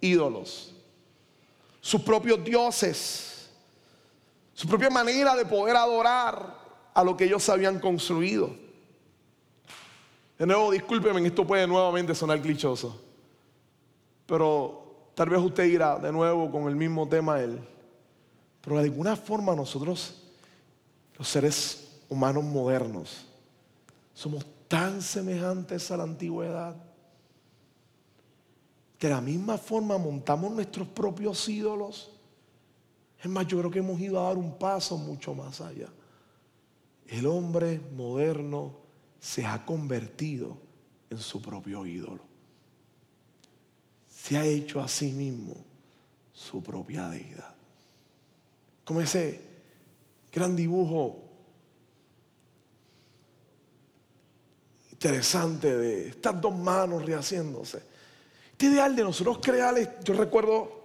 [0.00, 0.71] ídolos,
[1.82, 3.50] sus propios dioses,
[4.54, 6.56] su propia manera de poder adorar
[6.94, 8.54] a lo que ellos habían construido.
[10.38, 13.00] De nuevo, discúlpeme, esto puede nuevamente sonar clichoso.
[14.26, 17.58] Pero tal vez usted irá de nuevo con el mismo tema él.
[18.60, 20.22] Pero de alguna forma nosotros,
[21.18, 23.26] los seres humanos modernos,
[24.14, 26.76] somos tan semejantes a la antigüedad.
[29.02, 32.08] De la misma forma montamos nuestros propios ídolos.
[33.20, 35.88] Es más, yo creo que hemos ido a dar un paso mucho más allá.
[37.08, 38.76] El hombre moderno
[39.18, 40.56] se ha convertido
[41.10, 42.20] en su propio ídolo.
[44.08, 45.56] Se ha hecho a sí mismo
[46.32, 47.56] su propia deidad.
[48.84, 49.40] Como ese
[50.30, 51.24] gran dibujo
[54.92, 57.90] interesante de estas dos manos rehaciéndose.
[58.62, 60.84] Este ideal de nosotros crear, yo recuerdo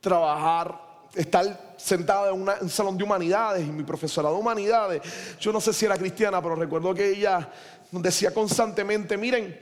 [0.00, 5.00] trabajar, estar sentado en, un salón de humanidades y mi profesora de humanidades,
[5.38, 7.52] yo no sé si era cristiana, pero recuerdo que ella
[7.92, 9.60] decía constantemente, miren,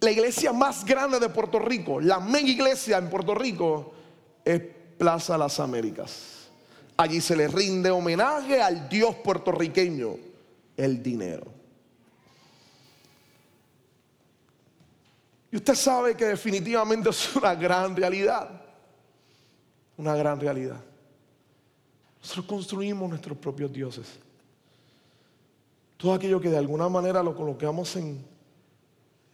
[0.00, 3.94] la iglesia más grande de Puerto Rico, la mega iglesia en Puerto Rico,
[4.44, 4.60] es
[4.98, 6.50] Plaza Las Américas.
[6.98, 10.16] Allí se le rinde homenaje al Dios puertorriqueño,
[10.76, 11.59] el dinero.
[15.52, 18.62] Y usted sabe que definitivamente es una gran realidad.
[19.96, 20.80] Una gran realidad.
[22.20, 24.18] Nosotros construimos nuestros propios dioses.
[25.96, 28.24] Todo aquello que de alguna manera lo colocamos en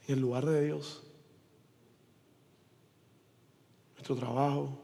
[0.07, 1.03] en el lugar de Dios.
[3.95, 4.79] Nuestro trabajo,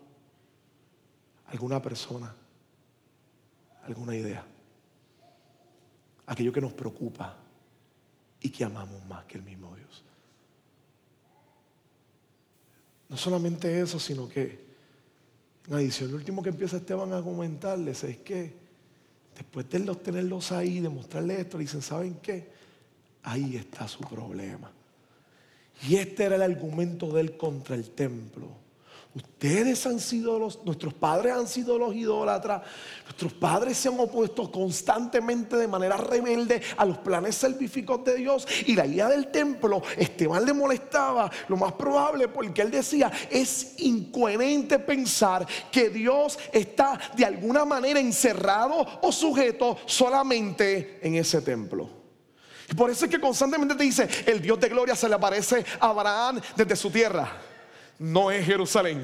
[1.48, 2.36] alguna persona,
[3.86, 4.46] alguna idea.
[6.26, 7.38] Aquello que nos preocupa
[8.42, 10.03] y que amamos más que el mismo Dios.
[13.14, 14.60] No solamente eso, sino que
[15.68, 18.56] en adición, lo último que empieza Esteban a comentarles es que
[19.36, 22.50] después de tenerlos ahí, de mostrarles esto, dicen, ¿saben qué?
[23.22, 24.72] Ahí está su problema.
[25.88, 28.48] Y este era el argumento de él contra el templo.
[29.16, 32.64] Ustedes han sido los, nuestros padres han sido los idólatras,
[33.04, 38.48] nuestros padres se han opuesto constantemente de manera rebelde a los planes salvíficos de Dios.
[38.66, 43.76] Y la idea del templo, Esteban le molestaba, lo más probable, porque él decía, es
[43.78, 51.88] incoherente pensar que Dios está de alguna manera encerrado o sujeto solamente en ese templo.
[52.76, 55.90] Por eso es que constantemente te dice, el Dios de gloria se le aparece a
[55.90, 57.53] Abraham desde su tierra.
[58.04, 59.02] No es Jerusalén.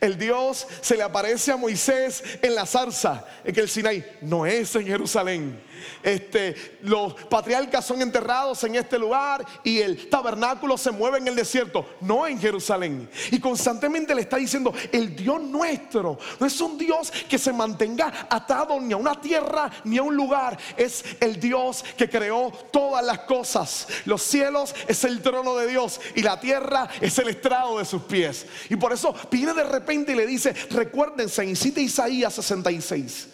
[0.00, 4.04] El Dios se le aparece a Moisés en la zarza, en el Sinaí.
[4.22, 5.68] No es en Jerusalén.
[6.02, 11.34] Este, los patriarcas son enterrados en este lugar y el tabernáculo se mueve en el
[11.34, 13.08] desierto, no en Jerusalén.
[13.30, 18.26] Y constantemente le está diciendo, el Dios nuestro no es un Dios que se mantenga
[18.30, 23.04] atado ni a una tierra ni a un lugar, es el Dios que creó todas
[23.04, 23.86] las cosas.
[24.04, 28.02] Los cielos es el trono de Dios y la tierra es el estrado de sus
[28.02, 28.46] pies.
[28.68, 33.28] Y por eso viene de repente y le dice, recuérdense, en Isaías 66.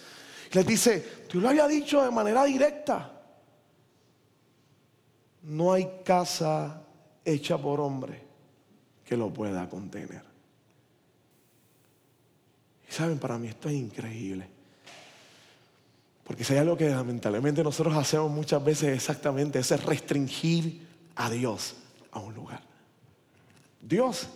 [0.52, 3.10] Les dice, Dios lo había dicho de manera directa.
[5.42, 6.82] No hay casa
[7.24, 8.22] hecha por hombre
[9.04, 10.22] que lo pueda contener.
[12.88, 14.48] Saben, para mí esto es increíble.
[16.22, 21.74] Porque si hay algo que lamentablemente nosotros hacemos muchas veces exactamente, es restringir a Dios
[22.12, 22.62] a un lugar.
[23.80, 24.28] Dios,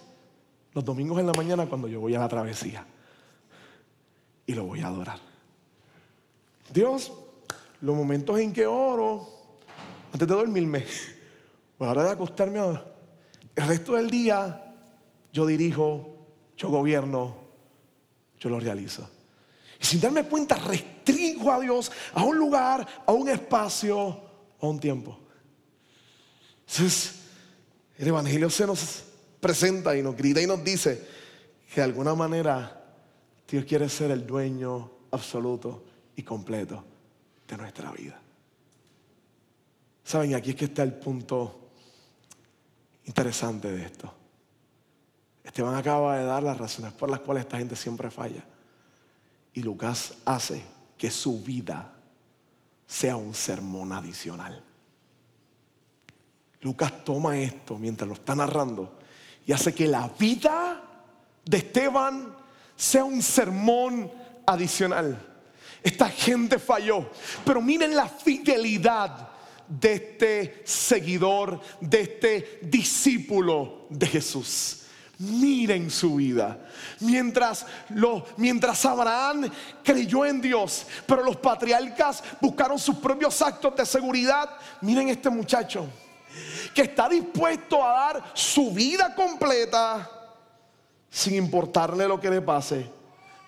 [0.75, 2.87] los domingos en la mañana cuando yo voy a la travesía
[4.47, 5.19] y lo voy a adorar.
[6.73, 7.13] Dios,
[7.81, 9.29] los momentos en que oro,
[10.13, 10.85] antes de dormirme,
[11.79, 12.61] o a la hora de acostarme,
[13.55, 14.75] el resto del día
[15.33, 16.17] yo dirijo,
[16.57, 17.37] yo gobierno,
[18.39, 19.09] yo lo realizo.
[19.81, 24.21] Y sin darme cuenta, restringo a Dios a un lugar, a un espacio,
[24.61, 25.19] a un tiempo.
[26.67, 27.15] Entonces,
[27.97, 29.05] el Evangelio se nos
[29.41, 31.07] presenta y nos grita y nos dice
[31.73, 32.85] que de alguna manera
[33.49, 35.85] Dios quiere ser el dueño absoluto
[36.17, 36.85] y completo
[37.47, 38.21] de nuestra vida.
[40.05, 41.71] Saben, aquí es que está el punto
[43.05, 44.13] interesante de esto.
[45.45, 48.45] Esteban acaba de dar las razones por las cuales esta gente siempre falla.
[49.55, 50.63] Y Lucas hace
[50.97, 51.95] que su vida
[52.87, 54.63] sea un sermón adicional.
[56.61, 58.99] Lucas toma esto mientras lo está narrando
[59.49, 60.79] y hace que la vida
[61.43, 62.37] de Esteban
[62.77, 64.13] sea un sermón
[64.45, 65.19] adicional.
[65.83, 67.09] Esta gente falló,
[67.47, 69.31] pero miren la fidelidad
[69.67, 74.83] de este seguidor, de este discípulo de Jesús.
[75.19, 76.69] Miren su vida.
[77.01, 79.51] Mientras, lo, mientras Abraham
[79.83, 84.51] creyó en Dios, pero los patriarcas buscaron sus propios actos de seguridad,
[84.83, 85.89] miren este muchacho
[86.75, 90.11] que está dispuesto a dar su vida completa
[91.11, 92.91] sin importarle lo que le pase,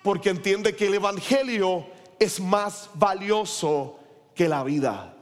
[0.03, 1.85] porque entiende que el Evangelio
[2.19, 3.99] es más valioso
[4.35, 5.13] que la vida.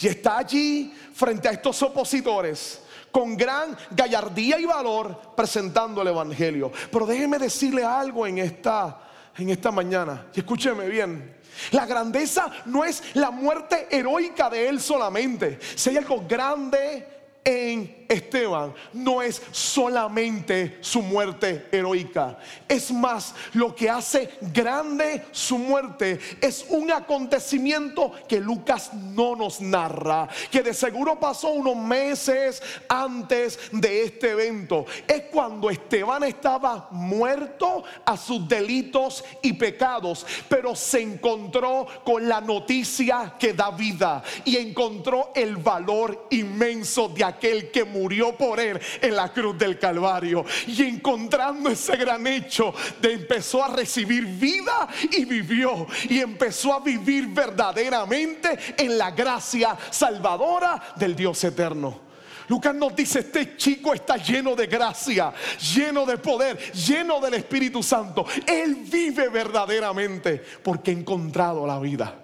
[0.00, 6.70] Y está allí frente a estos opositores con gran gallardía y valor presentando el Evangelio.
[6.90, 9.07] Pero déjeme decirle algo en esta,
[9.38, 10.26] en esta mañana.
[10.34, 11.36] Y escúcheme bien.
[11.72, 15.58] La grandeza no es la muerte heroica de él solamente.
[15.74, 22.38] Si hay algo grande en Esteban no es solamente su muerte heroica.
[22.66, 29.60] Es más, lo que hace grande su muerte es un acontecimiento que Lucas no nos
[29.60, 34.86] narra, que de seguro pasó unos meses antes de este evento.
[35.06, 42.40] Es cuando Esteban estaba muerto a sus delitos y pecados, pero se encontró con la
[42.40, 48.80] noticia que da vida y encontró el valor inmenso de que murió murió por él
[49.00, 50.44] en la cruz del Calvario.
[50.66, 55.86] Y encontrando ese gran hecho, de empezó a recibir vida y vivió.
[56.08, 62.08] Y empezó a vivir verdaderamente en la gracia salvadora del Dios eterno.
[62.48, 65.34] Lucas nos dice, este chico está lleno de gracia,
[65.74, 68.24] lleno de poder, lleno del Espíritu Santo.
[68.46, 72.14] Él vive verdaderamente porque ha encontrado la vida.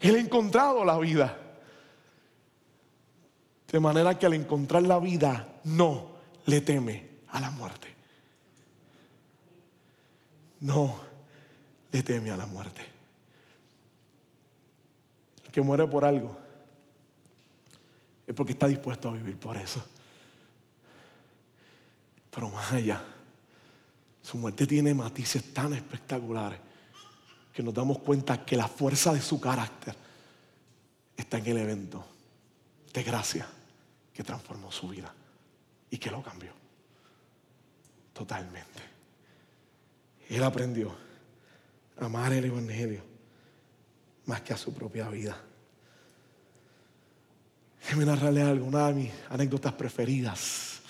[0.00, 1.43] Él ha encontrado la vida.
[3.70, 6.10] De manera que al encontrar la vida no
[6.46, 7.88] le teme a la muerte.
[10.60, 11.00] No
[11.90, 12.82] le teme a la muerte.
[15.44, 16.36] El que muere por algo
[18.26, 19.84] es porque está dispuesto a vivir por eso.
[22.30, 23.02] Pero más allá,
[24.22, 26.58] su muerte tiene matices tan espectaculares
[27.52, 29.94] que nos damos cuenta que la fuerza de su carácter
[31.16, 32.13] está en el evento
[32.94, 33.46] de gracia
[34.14, 35.12] que transformó su vida
[35.90, 36.52] y que lo cambió
[38.12, 38.80] totalmente.
[40.28, 40.94] Él aprendió
[42.00, 43.02] a amar el Evangelio
[44.26, 45.36] más que a su propia vida.
[47.80, 50.80] Déjeme narrarle algo, una de mis anécdotas preferidas.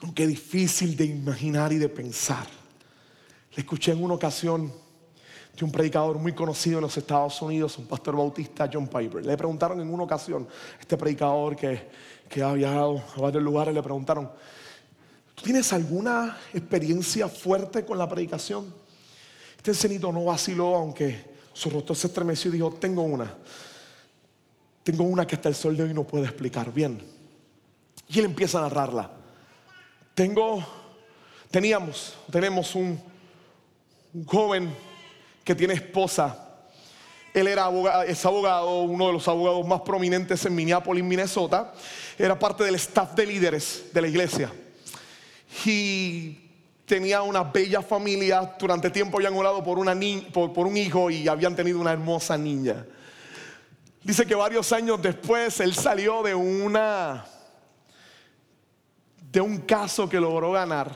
[0.00, 2.48] Aunque difícil de imaginar y de pensar.
[3.54, 4.72] Le escuché en una ocasión
[5.56, 9.24] de un predicador muy conocido en los Estados Unidos, un pastor bautista, John Piper.
[9.24, 10.48] Le preguntaron en una ocasión,
[10.80, 11.88] este predicador que,
[12.28, 14.30] que ha viajado a varios lugares, le preguntaron,
[15.34, 18.72] ¿tú tienes alguna experiencia fuerte con la predicación?
[19.56, 23.34] Este encenito no vaciló, aunque su rostro se estremeció y dijo, tengo una.
[24.82, 27.00] Tengo una que hasta el sol de hoy no puede explicar bien.
[28.08, 29.10] Y él empieza a narrarla.
[30.14, 30.64] Tengo,
[31.50, 33.00] teníamos, tenemos un,
[34.12, 34.74] un joven
[35.44, 36.48] que tiene esposa.
[37.34, 41.72] Él era abogado, es abogado, uno de los abogados más prominentes en Minneapolis, Minnesota.
[42.18, 44.52] Era parte del staff de líderes de la iglesia.
[45.64, 46.38] Y
[46.84, 48.54] tenía una bella familia.
[48.58, 49.98] Durante tiempo habían orado por, una
[50.32, 52.84] por, por un hijo y habían tenido una hermosa niña.
[54.02, 57.24] Dice que varios años después él salió de una
[59.30, 60.94] de un caso que logró ganar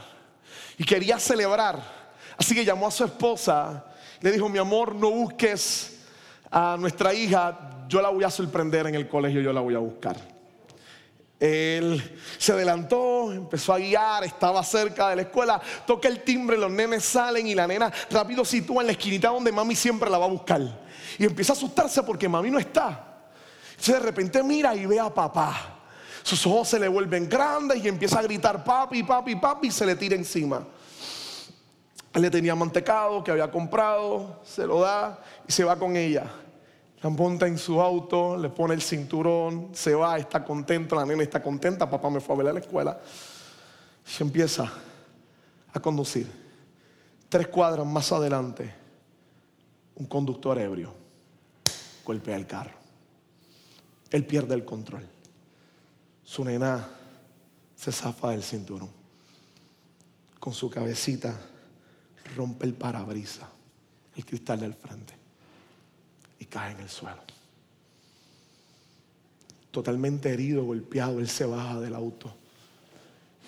[0.76, 1.96] y quería celebrar
[2.36, 3.84] Así que llamó a su esposa,
[4.20, 6.00] le dijo, mi amor, no busques
[6.50, 9.78] a nuestra hija, yo la voy a sorprender en el colegio, yo la voy a
[9.78, 10.16] buscar.
[11.38, 16.70] Él se adelantó, empezó a guiar, estaba cerca de la escuela, toca el timbre, los
[16.70, 20.24] nenes salen y la nena rápido sitúa en la esquinita donde mami siempre la va
[20.24, 20.62] a buscar.
[21.18, 23.18] Y empieza a asustarse porque mami no está.
[23.70, 25.74] Entonces de repente mira y ve a papá.
[26.22, 29.84] Sus ojos se le vuelven grandes y empieza a gritar papi, papi, papi y se
[29.84, 30.66] le tira encima.
[32.16, 36.24] Le tenía mantecado que había comprado, se lo da y se va con ella.
[37.02, 41.22] La monta en su auto, le pone el cinturón, se va, está contenta, la nena
[41.22, 42.98] está contenta, papá me fue a ver a la escuela.
[44.06, 44.72] Y empieza
[45.72, 46.26] a conducir.
[47.28, 48.72] Tres cuadras más adelante,
[49.96, 51.06] un conductor ebrio
[52.06, 52.76] golpea el carro.
[54.10, 55.04] Él pierde el control.
[56.22, 56.88] Su nena
[57.74, 58.88] se zafa del cinturón.
[60.38, 61.36] Con su cabecita
[62.36, 63.48] rompe el parabrisa,
[64.14, 65.14] el cristal del frente
[66.38, 67.22] y cae en el suelo.
[69.70, 72.34] Totalmente herido, golpeado, él se baja del auto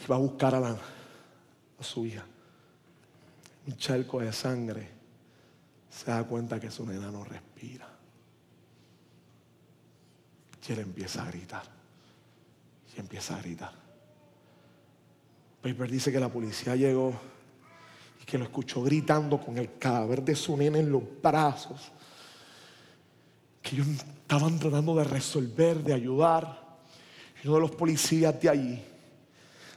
[0.02, 2.24] y va a buscar a, la, a su hija.
[3.66, 4.98] Un charco de sangre.
[5.90, 7.88] Se da cuenta que su nena no respira.
[10.66, 11.64] Y él empieza a gritar.
[12.94, 13.72] Y empieza a gritar.
[15.62, 17.18] Paper dice que la policía llegó
[18.20, 21.92] y que lo escuchó gritando con el cadáver de su nena en los brazos
[23.62, 23.88] que ellos
[24.22, 26.58] estaban tratando de resolver, de ayudar.
[27.42, 28.82] Y uno de los policías de allí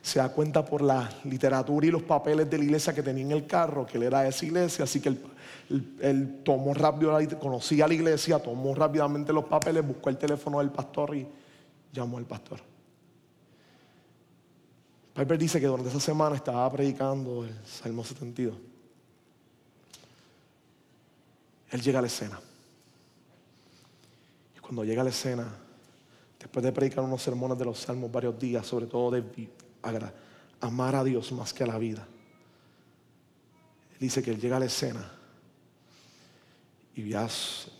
[0.01, 3.31] se da cuenta por la literatura y los papeles de la iglesia que tenía en
[3.31, 5.09] el carro, que él era de esa iglesia, así que
[6.01, 11.15] él, tomó rápido, conocía la iglesia, tomó rápidamente los papeles, buscó el teléfono del pastor
[11.15, 11.27] y
[11.93, 12.70] llamó al pastor.
[15.13, 18.57] Piper dice que durante esa semana estaba predicando el Salmo 72.
[21.71, 22.39] Él llega a la escena
[24.71, 25.53] cuando llega a la escena,
[26.39, 29.49] después de predicar unos sermones de los salmos varios días, sobre todo de
[30.61, 32.07] amar a Dios más que a la vida,
[33.91, 35.11] él dice que él llega a la escena
[36.95, 37.27] y ve a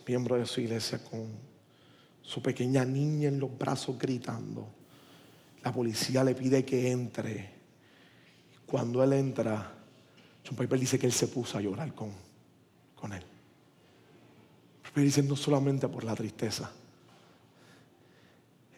[0.06, 1.28] miembro de su iglesia con
[2.20, 4.68] su pequeña niña en los brazos gritando.
[5.62, 7.50] La policía le pide que entre.
[8.66, 9.72] Cuando él entra,
[10.46, 12.10] John Piper dice que él se puso a llorar con,
[12.96, 13.22] con él.
[14.94, 16.70] Dice no solamente por la tristeza,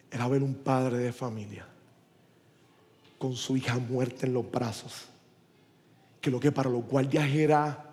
[0.09, 1.67] era ver un padre de familia
[3.17, 5.05] con su hija muerta en los brazos,
[6.21, 7.85] que lo que para los guardias era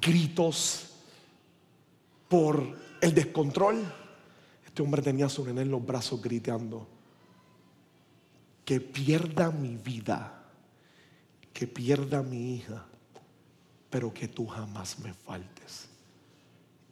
[0.00, 0.90] gritos
[2.28, 3.82] por el descontrol,
[4.64, 6.86] este hombre tenía a su en los brazos gritando,
[8.70, 10.32] que pierda mi vida,
[11.52, 12.86] que pierda mi hija,
[13.90, 15.88] pero que tú jamás me faltes.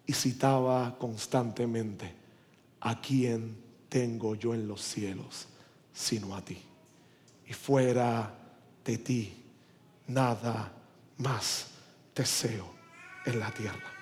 [0.05, 2.13] Y citaba constantemente
[2.81, 3.57] a quien
[3.89, 5.47] tengo yo en los cielos
[5.93, 6.59] sino a ti.
[7.47, 8.35] Y fuera
[8.85, 9.37] de ti
[10.09, 10.73] nada
[11.19, 11.69] más
[12.13, 12.75] deseo
[13.25, 13.93] en la tierra.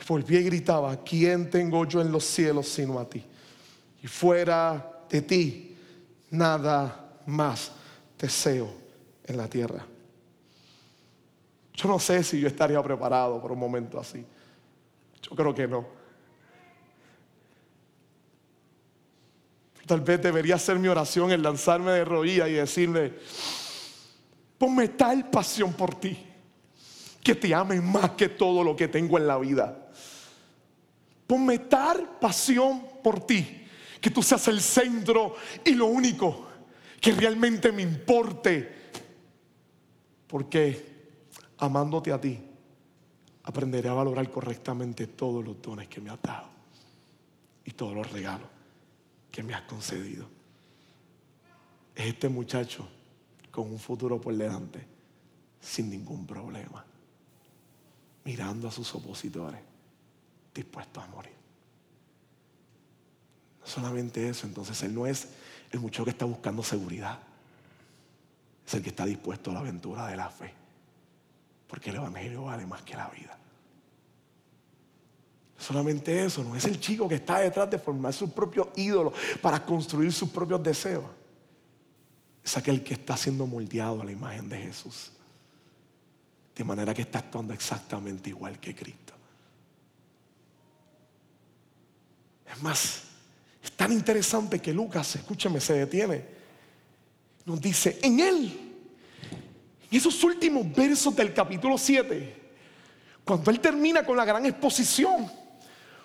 [0.00, 3.22] Y volví y gritaba, ¿quién tengo yo en los cielos sino a ti?
[4.02, 5.75] Y fuera de ti
[6.30, 7.72] nada más
[8.18, 8.72] deseo
[9.24, 9.84] en la tierra.
[11.74, 14.24] Yo no sé si yo estaría preparado por un momento así.
[15.22, 15.86] Yo creo que no.
[19.86, 23.14] Tal vez debería ser mi oración el lanzarme de rodillas y decirle,
[24.58, 26.18] ponme tal pasión por ti,
[27.22, 29.90] que te ame más que todo lo que tengo en la vida.
[31.26, 33.65] Ponme tal pasión por ti,
[34.00, 36.46] que tú seas el centro y lo único
[37.00, 38.90] que realmente me importe.
[40.26, 40.96] Porque
[41.58, 42.38] amándote a ti,
[43.44, 46.48] aprenderé a valorar correctamente todos los dones que me has dado
[47.64, 48.48] y todos los regalos
[49.30, 50.28] que me has concedido.
[51.94, 52.88] Es este muchacho
[53.50, 54.86] con un futuro por delante,
[55.60, 56.84] sin ningún problema,
[58.24, 59.60] mirando a sus opositores,
[60.54, 61.45] dispuestos a morir.
[63.66, 65.26] Solamente eso, entonces él no es
[65.72, 67.18] el muchacho que está buscando seguridad,
[68.64, 70.54] es el que está dispuesto a la aventura de la fe,
[71.66, 73.36] porque el Evangelio vale más que la vida.
[75.58, 79.12] Solamente eso, no es el chico que está detrás de formar su propio ídolo
[79.42, 81.04] para construir sus propios deseos.
[82.44, 85.10] Es aquel que está siendo moldeado a la imagen de Jesús.
[86.54, 89.14] De manera que está actuando exactamente igual que Cristo.
[92.48, 93.05] Es más,
[93.66, 96.24] es tan interesante que Lucas, escúchame, se detiene.
[97.44, 98.60] Nos dice, en Él
[99.90, 102.42] En esos últimos versos del capítulo 7,
[103.24, 105.30] cuando él termina con la gran exposición,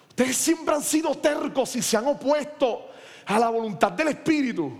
[0.10, 2.90] ustedes siempre han sido tercos y se han opuesto
[3.26, 4.72] a la voluntad del Espíritu.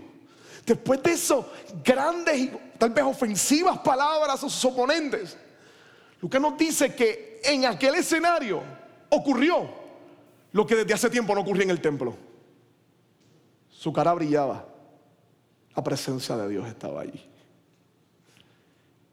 [0.66, 1.52] Después de eso,
[1.84, 5.36] grandes y tal vez ofensivas palabras a sus oponentes,
[6.20, 8.60] Lucas nos dice que en aquel escenario
[9.08, 9.68] ocurrió
[10.50, 12.31] lo que desde hace tiempo no ocurría en el templo.
[13.82, 14.64] Su cara brillaba,
[15.74, 17.20] la presencia de Dios estaba allí.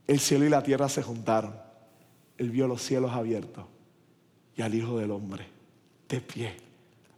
[0.06, 1.60] El cielo y la tierra se juntaron.
[2.38, 3.66] Él vio los cielos abiertos
[4.56, 5.48] y al Hijo del Hombre
[6.08, 6.56] de pie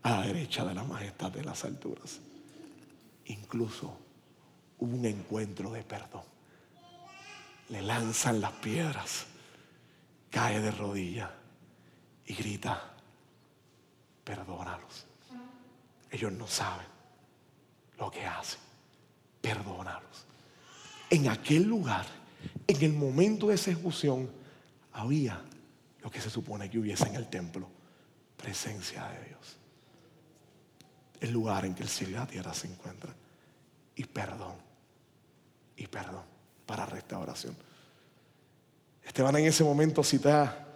[0.02, 2.22] a la derecha de la majestad de las alturas.
[3.26, 3.98] Incluso
[4.80, 6.24] hubo un encuentro de perdón.
[7.68, 9.26] Le lanzan las piedras,
[10.30, 11.30] cae de rodillas
[12.28, 12.94] y grita,
[14.24, 15.06] perdónalos.
[16.10, 16.91] Ellos no saben
[18.02, 18.60] lo que hacen.
[19.42, 20.26] Perdónalos.
[21.10, 22.06] En aquel lugar,
[22.68, 24.28] en el momento de esa ejecución,
[24.92, 25.40] había
[26.02, 27.68] lo que se supone que hubiese en el templo,
[28.36, 29.58] presencia de Dios.
[31.20, 33.14] El lugar en que el cielo y la tierra se encuentran.
[33.96, 34.56] Y perdón,
[35.78, 36.24] y perdón
[36.66, 37.56] para restauración.
[39.06, 40.68] Esteban en ese momento cita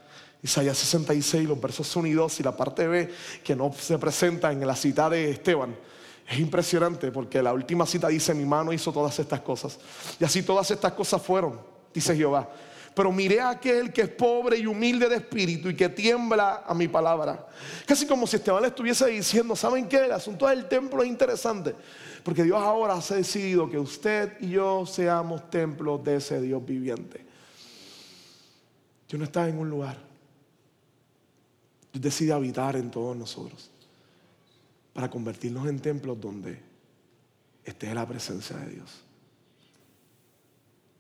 [0.43, 3.11] Isaías 66, los versos 1 y 2 y la parte B
[3.43, 5.75] que no se presenta en la cita de Esteban.
[6.27, 9.77] Es impresionante porque la última cita dice, mi mano hizo todas estas cosas.
[10.19, 11.59] Y así todas estas cosas fueron,
[11.93, 12.49] dice Jehová.
[12.95, 16.73] Pero miré a aquel que es pobre y humilde de espíritu y que tiembla a
[16.73, 17.45] mi palabra.
[17.85, 20.05] Casi como si Esteban le estuviese diciendo, ¿saben qué?
[20.05, 21.75] El asunto del templo es interesante.
[22.23, 27.23] Porque Dios ahora ha decidido que usted y yo seamos templos de ese Dios viviente.
[29.09, 29.97] Yo no estaba en un lugar.
[31.91, 33.74] Dios decide habitar en todos nosotros
[34.95, 36.57] para convertirnos en templos donde
[37.65, 38.89] esté la presencia de Dios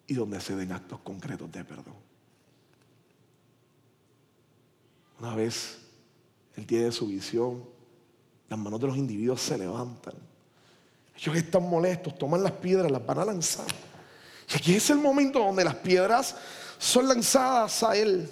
[0.05, 1.95] y donde se den actos concretos de perdón.
[5.17, 5.77] Una vez
[6.57, 7.63] Él tiene su visión,
[8.49, 10.15] las manos de los individuos se levantan.
[11.17, 13.67] Ellos están molestos, toman las piedras, las van a lanzar.
[14.53, 16.35] Y aquí es el momento donde las piedras
[16.77, 18.29] son lanzadas a Él.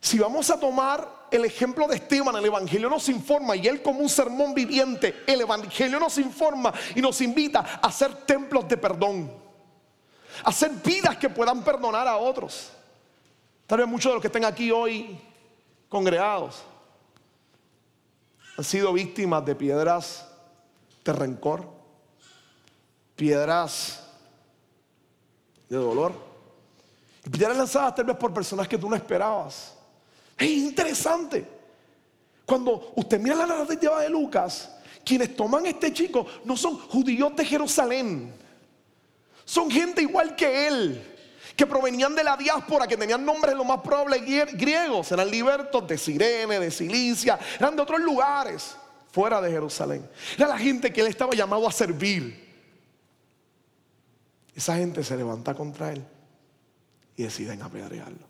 [0.00, 4.00] Si vamos a tomar el ejemplo de Esteban, el Evangelio nos informa y él como
[4.00, 9.32] un sermón viviente, el Evangelio nos informa y nos invita a ser templos de perdón,
[10.44, 12.70] a ser vidas que puedan perdonar a otros.
[13.66, 15.18] Tal vez muchos de los que estén aquí hoy
[15.88, 16.62] congregados
[18.56, 20.26] han sido víctimas de piedras
[21.04, 21.64] de rencor,
[23.14, 24.04] piedras
[25.68, 26.12] de dolor,
[27.30, 29.77] piedras lanzadas tal vez por personas que tú no esperabas.
[30.38, 31.46] Es interesante.
[32.46, 34.70] Cuando usted mira la narrativa de Lucas,
[35.04, 38.32] quienes toman a este chico no son judíos de Jerusalén.
[39.44, 41.02] Son gente igual que él,
[41.56, 44.20] que provenían de la diáspora, que tenían nombres lo más probable
[44.52, 45.10] griegos.
[45.10, 48.76] Eran libertos de Sirene, de Cilicia, eran de otros lugares
[49.10, 50.08] fuera de Jerusalén.
[50.36, 52.46] Era la gente que él estaba llamado a servir.
[54.54, 56.04] Esa gente se levanta contra él
[57.16, 58.27] y deciden apedrearlo.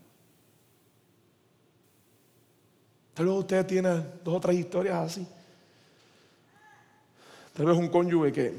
[3.19, 3.89] Tal vez usted tiene
[4.23, 5.27] dos o tres historias así.
[7.53, 8.57] Tal vez un cónyuge que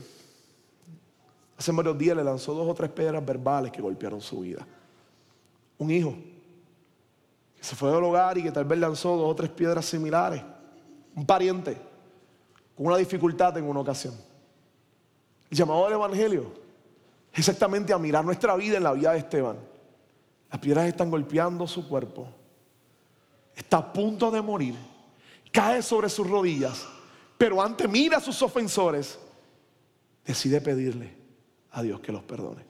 [1.57, 4.67] hace varios días le lanzó dos o tres piedras verbales que golpearon su vida.
[5.77, 6.13] Un hijo
[7.55, 10.43] que se fue del hogar y que tal vez lanzó dos o tres piedras similares.
[11.15, 11.77] Un pariente
[12.75, 14.13] con una dificultad en una ocasión.
[15.49, 16.51] El llamado del Evangelio
[17.31, 19.55] es exactamente a mirar nuestra vida en la vida de Esteban.
[20.51, 22.27] Las piedras están golpeando su cuerpo
[23.59, 24.75] está a punto de morir,
[25.51, 26.85] cae sobre sus rodillas,
[27.37, 29.19] pero antes mira a sus ofensores,
[30.25, 31.13] decide pedirle
[31.71, 32.63] a Dios que los perdone.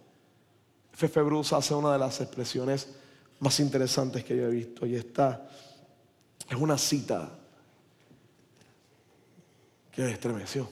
[0.92, 2.90] Fefe Bruce hace una de las expresiones
[3.40, 5.50] más interesantes que yo he visto y esta
[6.50, 7.30] es una cita
[9.92, 10.70] que me estremeció.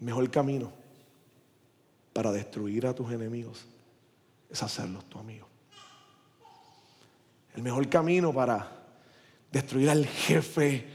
[0.00, 0.72] El mejor camino
[2.12, 3.64] para destruir a tus enemigos
[4.50, 5.48] es hacerlos tu amigo.
[7.58, 8.70] El mejor camino para
[9.50, 10.86] destruir al jefe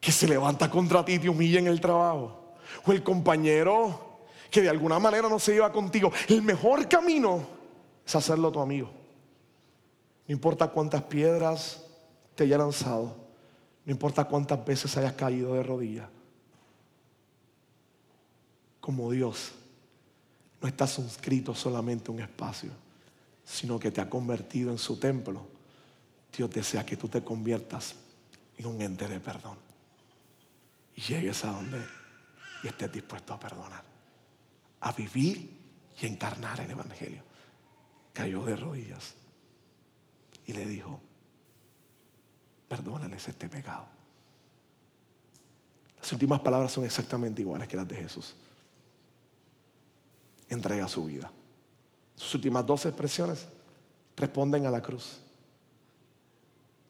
[0.00, 2.56] que se levanta contra ti y te humilla en el trabajo.
[2.84, 6.10] O el compañero que de alguna manera no se lleva contigo.
[6.26, 7.46] El mejor camino
[8.04, 8.90] es hacerlo tu amigo.
[10.26, 11.84] No importa cuántas piedras
[12.34, 13.14] te haya lanzado.
[13.84, 16.08] No importa cuántas veces hayas caído de rodillas.
[18.80, 19.52] Como Dios
[20.60, 22.85] no está suscrito solamente un espacio
[23.46, 25.46] sino que te ha convertido en su templo,
[26.36, 27.94] Dios desea que tú te conviertas
[28.58, 29.56] en un ente de perdón.
[30.94, 31.82] Y llegues a donde
[32.62, 33.96] y estés dispuesto a perdonar
[34.86, 35.50] a vivir
[36.00, 37.22] y encarnar el Evangelio.
[38.12, 39.14] Cayó de rodillas
[40.46, 41.00] y le dijo,
[42.68, 43.86] perdónales este pecado.
[45.98, 48.36] Las últimas palabras son exactamente iguales que las de Jesús.
[50.48, 51.32] Entrega su vida.
[52.16, 53.46] Sus últimas dos expresiones
[54.16, 55.18] responden a la cruz.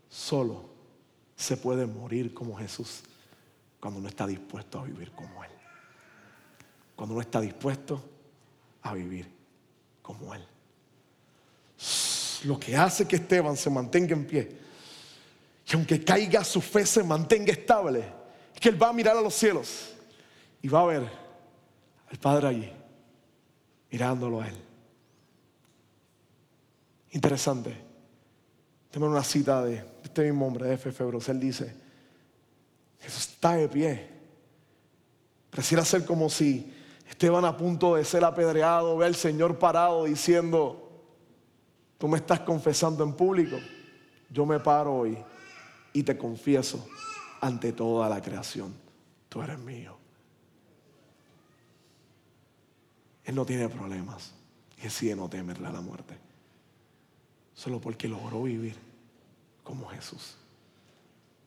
[0.08, 0.64] Solo
[1.36, 3.02] se puede morir como Jesús
[3.80, 5.50] cuando no está dispuesto a vivir como Él.
[6.94, 8.02] Cuando no está dispuesto
[8.82, 9.28] a vivir
[10.00, 10.44] como Él.
[12.44, 14.66] Lo que hace que Esteban se mantenga en pie
[15.68, 18.04] y aunque caiga su fe se mantenga estable,
[18.54, 19.94] es que Él va a mirar a los cielos
[20.62, 21.10] y va a ver
[22.08, 22.72] al Padre allí,
[23.90, 24.65] mirándolo a Él.
[27.10, 27.76] Interesante.
[28.90, 30.90] Tengo una cita de este mismo hombre, F.
[30.90, 31.28] Febros.
[31.28, 31.74] Él dice:
[33.00, 34.10] Jesús está de pie.
[35.50, 36.72] Pareciera ser como si
[37.08, 41.04] Esteban a punto de ser apedreado, ve al Señor parado diciendo:
[41.98, 43.56] Tú me estás confesando en público.
[44.30, 45.16] Yo me paro hoy
[45.92, 46.86] y te confieso
[47.40, 48.74] ante toda la creación.
[49.28, 49.96] Tú eres mío.
[53.24, 54.32] Él no tiene problemas
[54.78, 56.25] y decide no temerle a la muerte
[57.56, 58.76] solo porque logró vivir
[59.64, 60.36] como Jesús.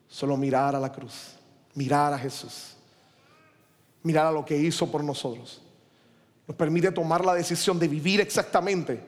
[0.08, 1.36] Solo mirar a la cruz,
[1.74, 2.74] mirar a Jesús,
[4.02, 5.62] mirar a lo que hizo por nosotros.
[6.48, 9.00] Nos permite tomar la decisión de vivir exactamente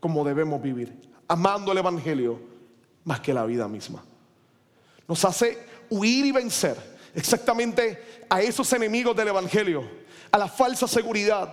[0.00, 0.92] como debemos vivir,
[1.28, 2.40] amando el Evangelio
[3.04, 4.02] más que la vida misma.
[5.06, 5.56] Nos hace
[5.88, 6.76] huir y vencer
[7.14, 9.88] exactamente a esos enemigos del Evangelio,
[10.32, 11.52] a la falsa seguridad,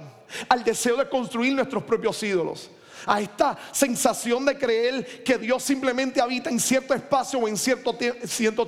[0.49, 2.71] al deseo de construir nuestros propios ídolos
[3.07, 7.95] a esta sensación de creer que Dios simplemente habita en cierto espacio o en cierto,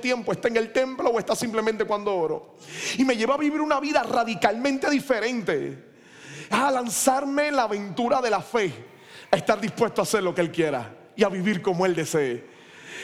[0.00, 2.56] tiempo, está en el templo o está simplemente cuando oro.
[2.98, 5.84] Y me lleva a vivir una vida radicalmente diferente,
[6.50, 8.72] a lanzarme en la aventura de la fe,
[9.30, 12.49] a estar dispuesto a hacer lo que Él quiera y a vivir como Él desee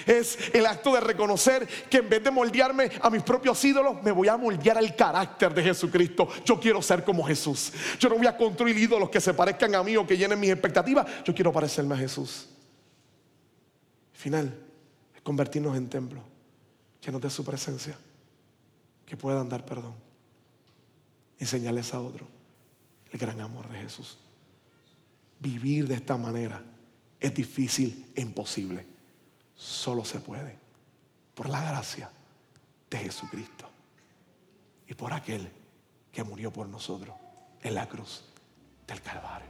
[0.04, 4.12] es el acto de reconocer que en vez de moldearme a mis propios ídolos, me
[4.12, 6.28] voy a moldear al carácter de Jesucristo.
[6.44, 7.72] Yo quiero ser como Jesús.
[7.98, 10.50] Yo no voy a construir ídolos que se parezcan a mí o que llenen mis
[10.50, 11.06] expectativas.
[11.24, 12.48] Yo quiero parecerme a Jesús.
[14.12, 14.52] final
[15.22, 16.22] convertirnos en templo
[17.04, 17.96] llenos de su presencia,
[19.04, 19.94] que puedan dar perdón,
[21.38, 22.26] enseñarles a otro
[23.12, 24.18] el gran amor de Jesús.
[25.38, 26.62] Vivir de esta manera
[27.20, 28.95] es difícil e imposible
[29.56, 30.58] solo se puede
[31.34, 32.10] por la gracia
[32.90, 33.68] de Jesucristo
[34.86, 35.50] y por aquel
[36.12, 37.14] que murió por nosotros
[37.62, 38.24] en la cruz
[38.86, 39.48] del Calvario.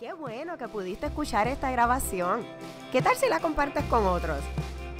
[0.00, 2.44] Qué bueno que pudiste escuchar esta grabación.
[2.90, 4.40] ¿Qué tal si la compartes con otros?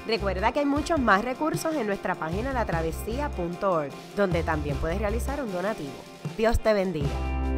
[0.06, 5.52] Recuerda que hay muchos más recursos en nuestra página latravesía.org, donde también puedes realizar un
[5.52, 5.92] donativo.
[6.36, 7.51] Dios te bendiga.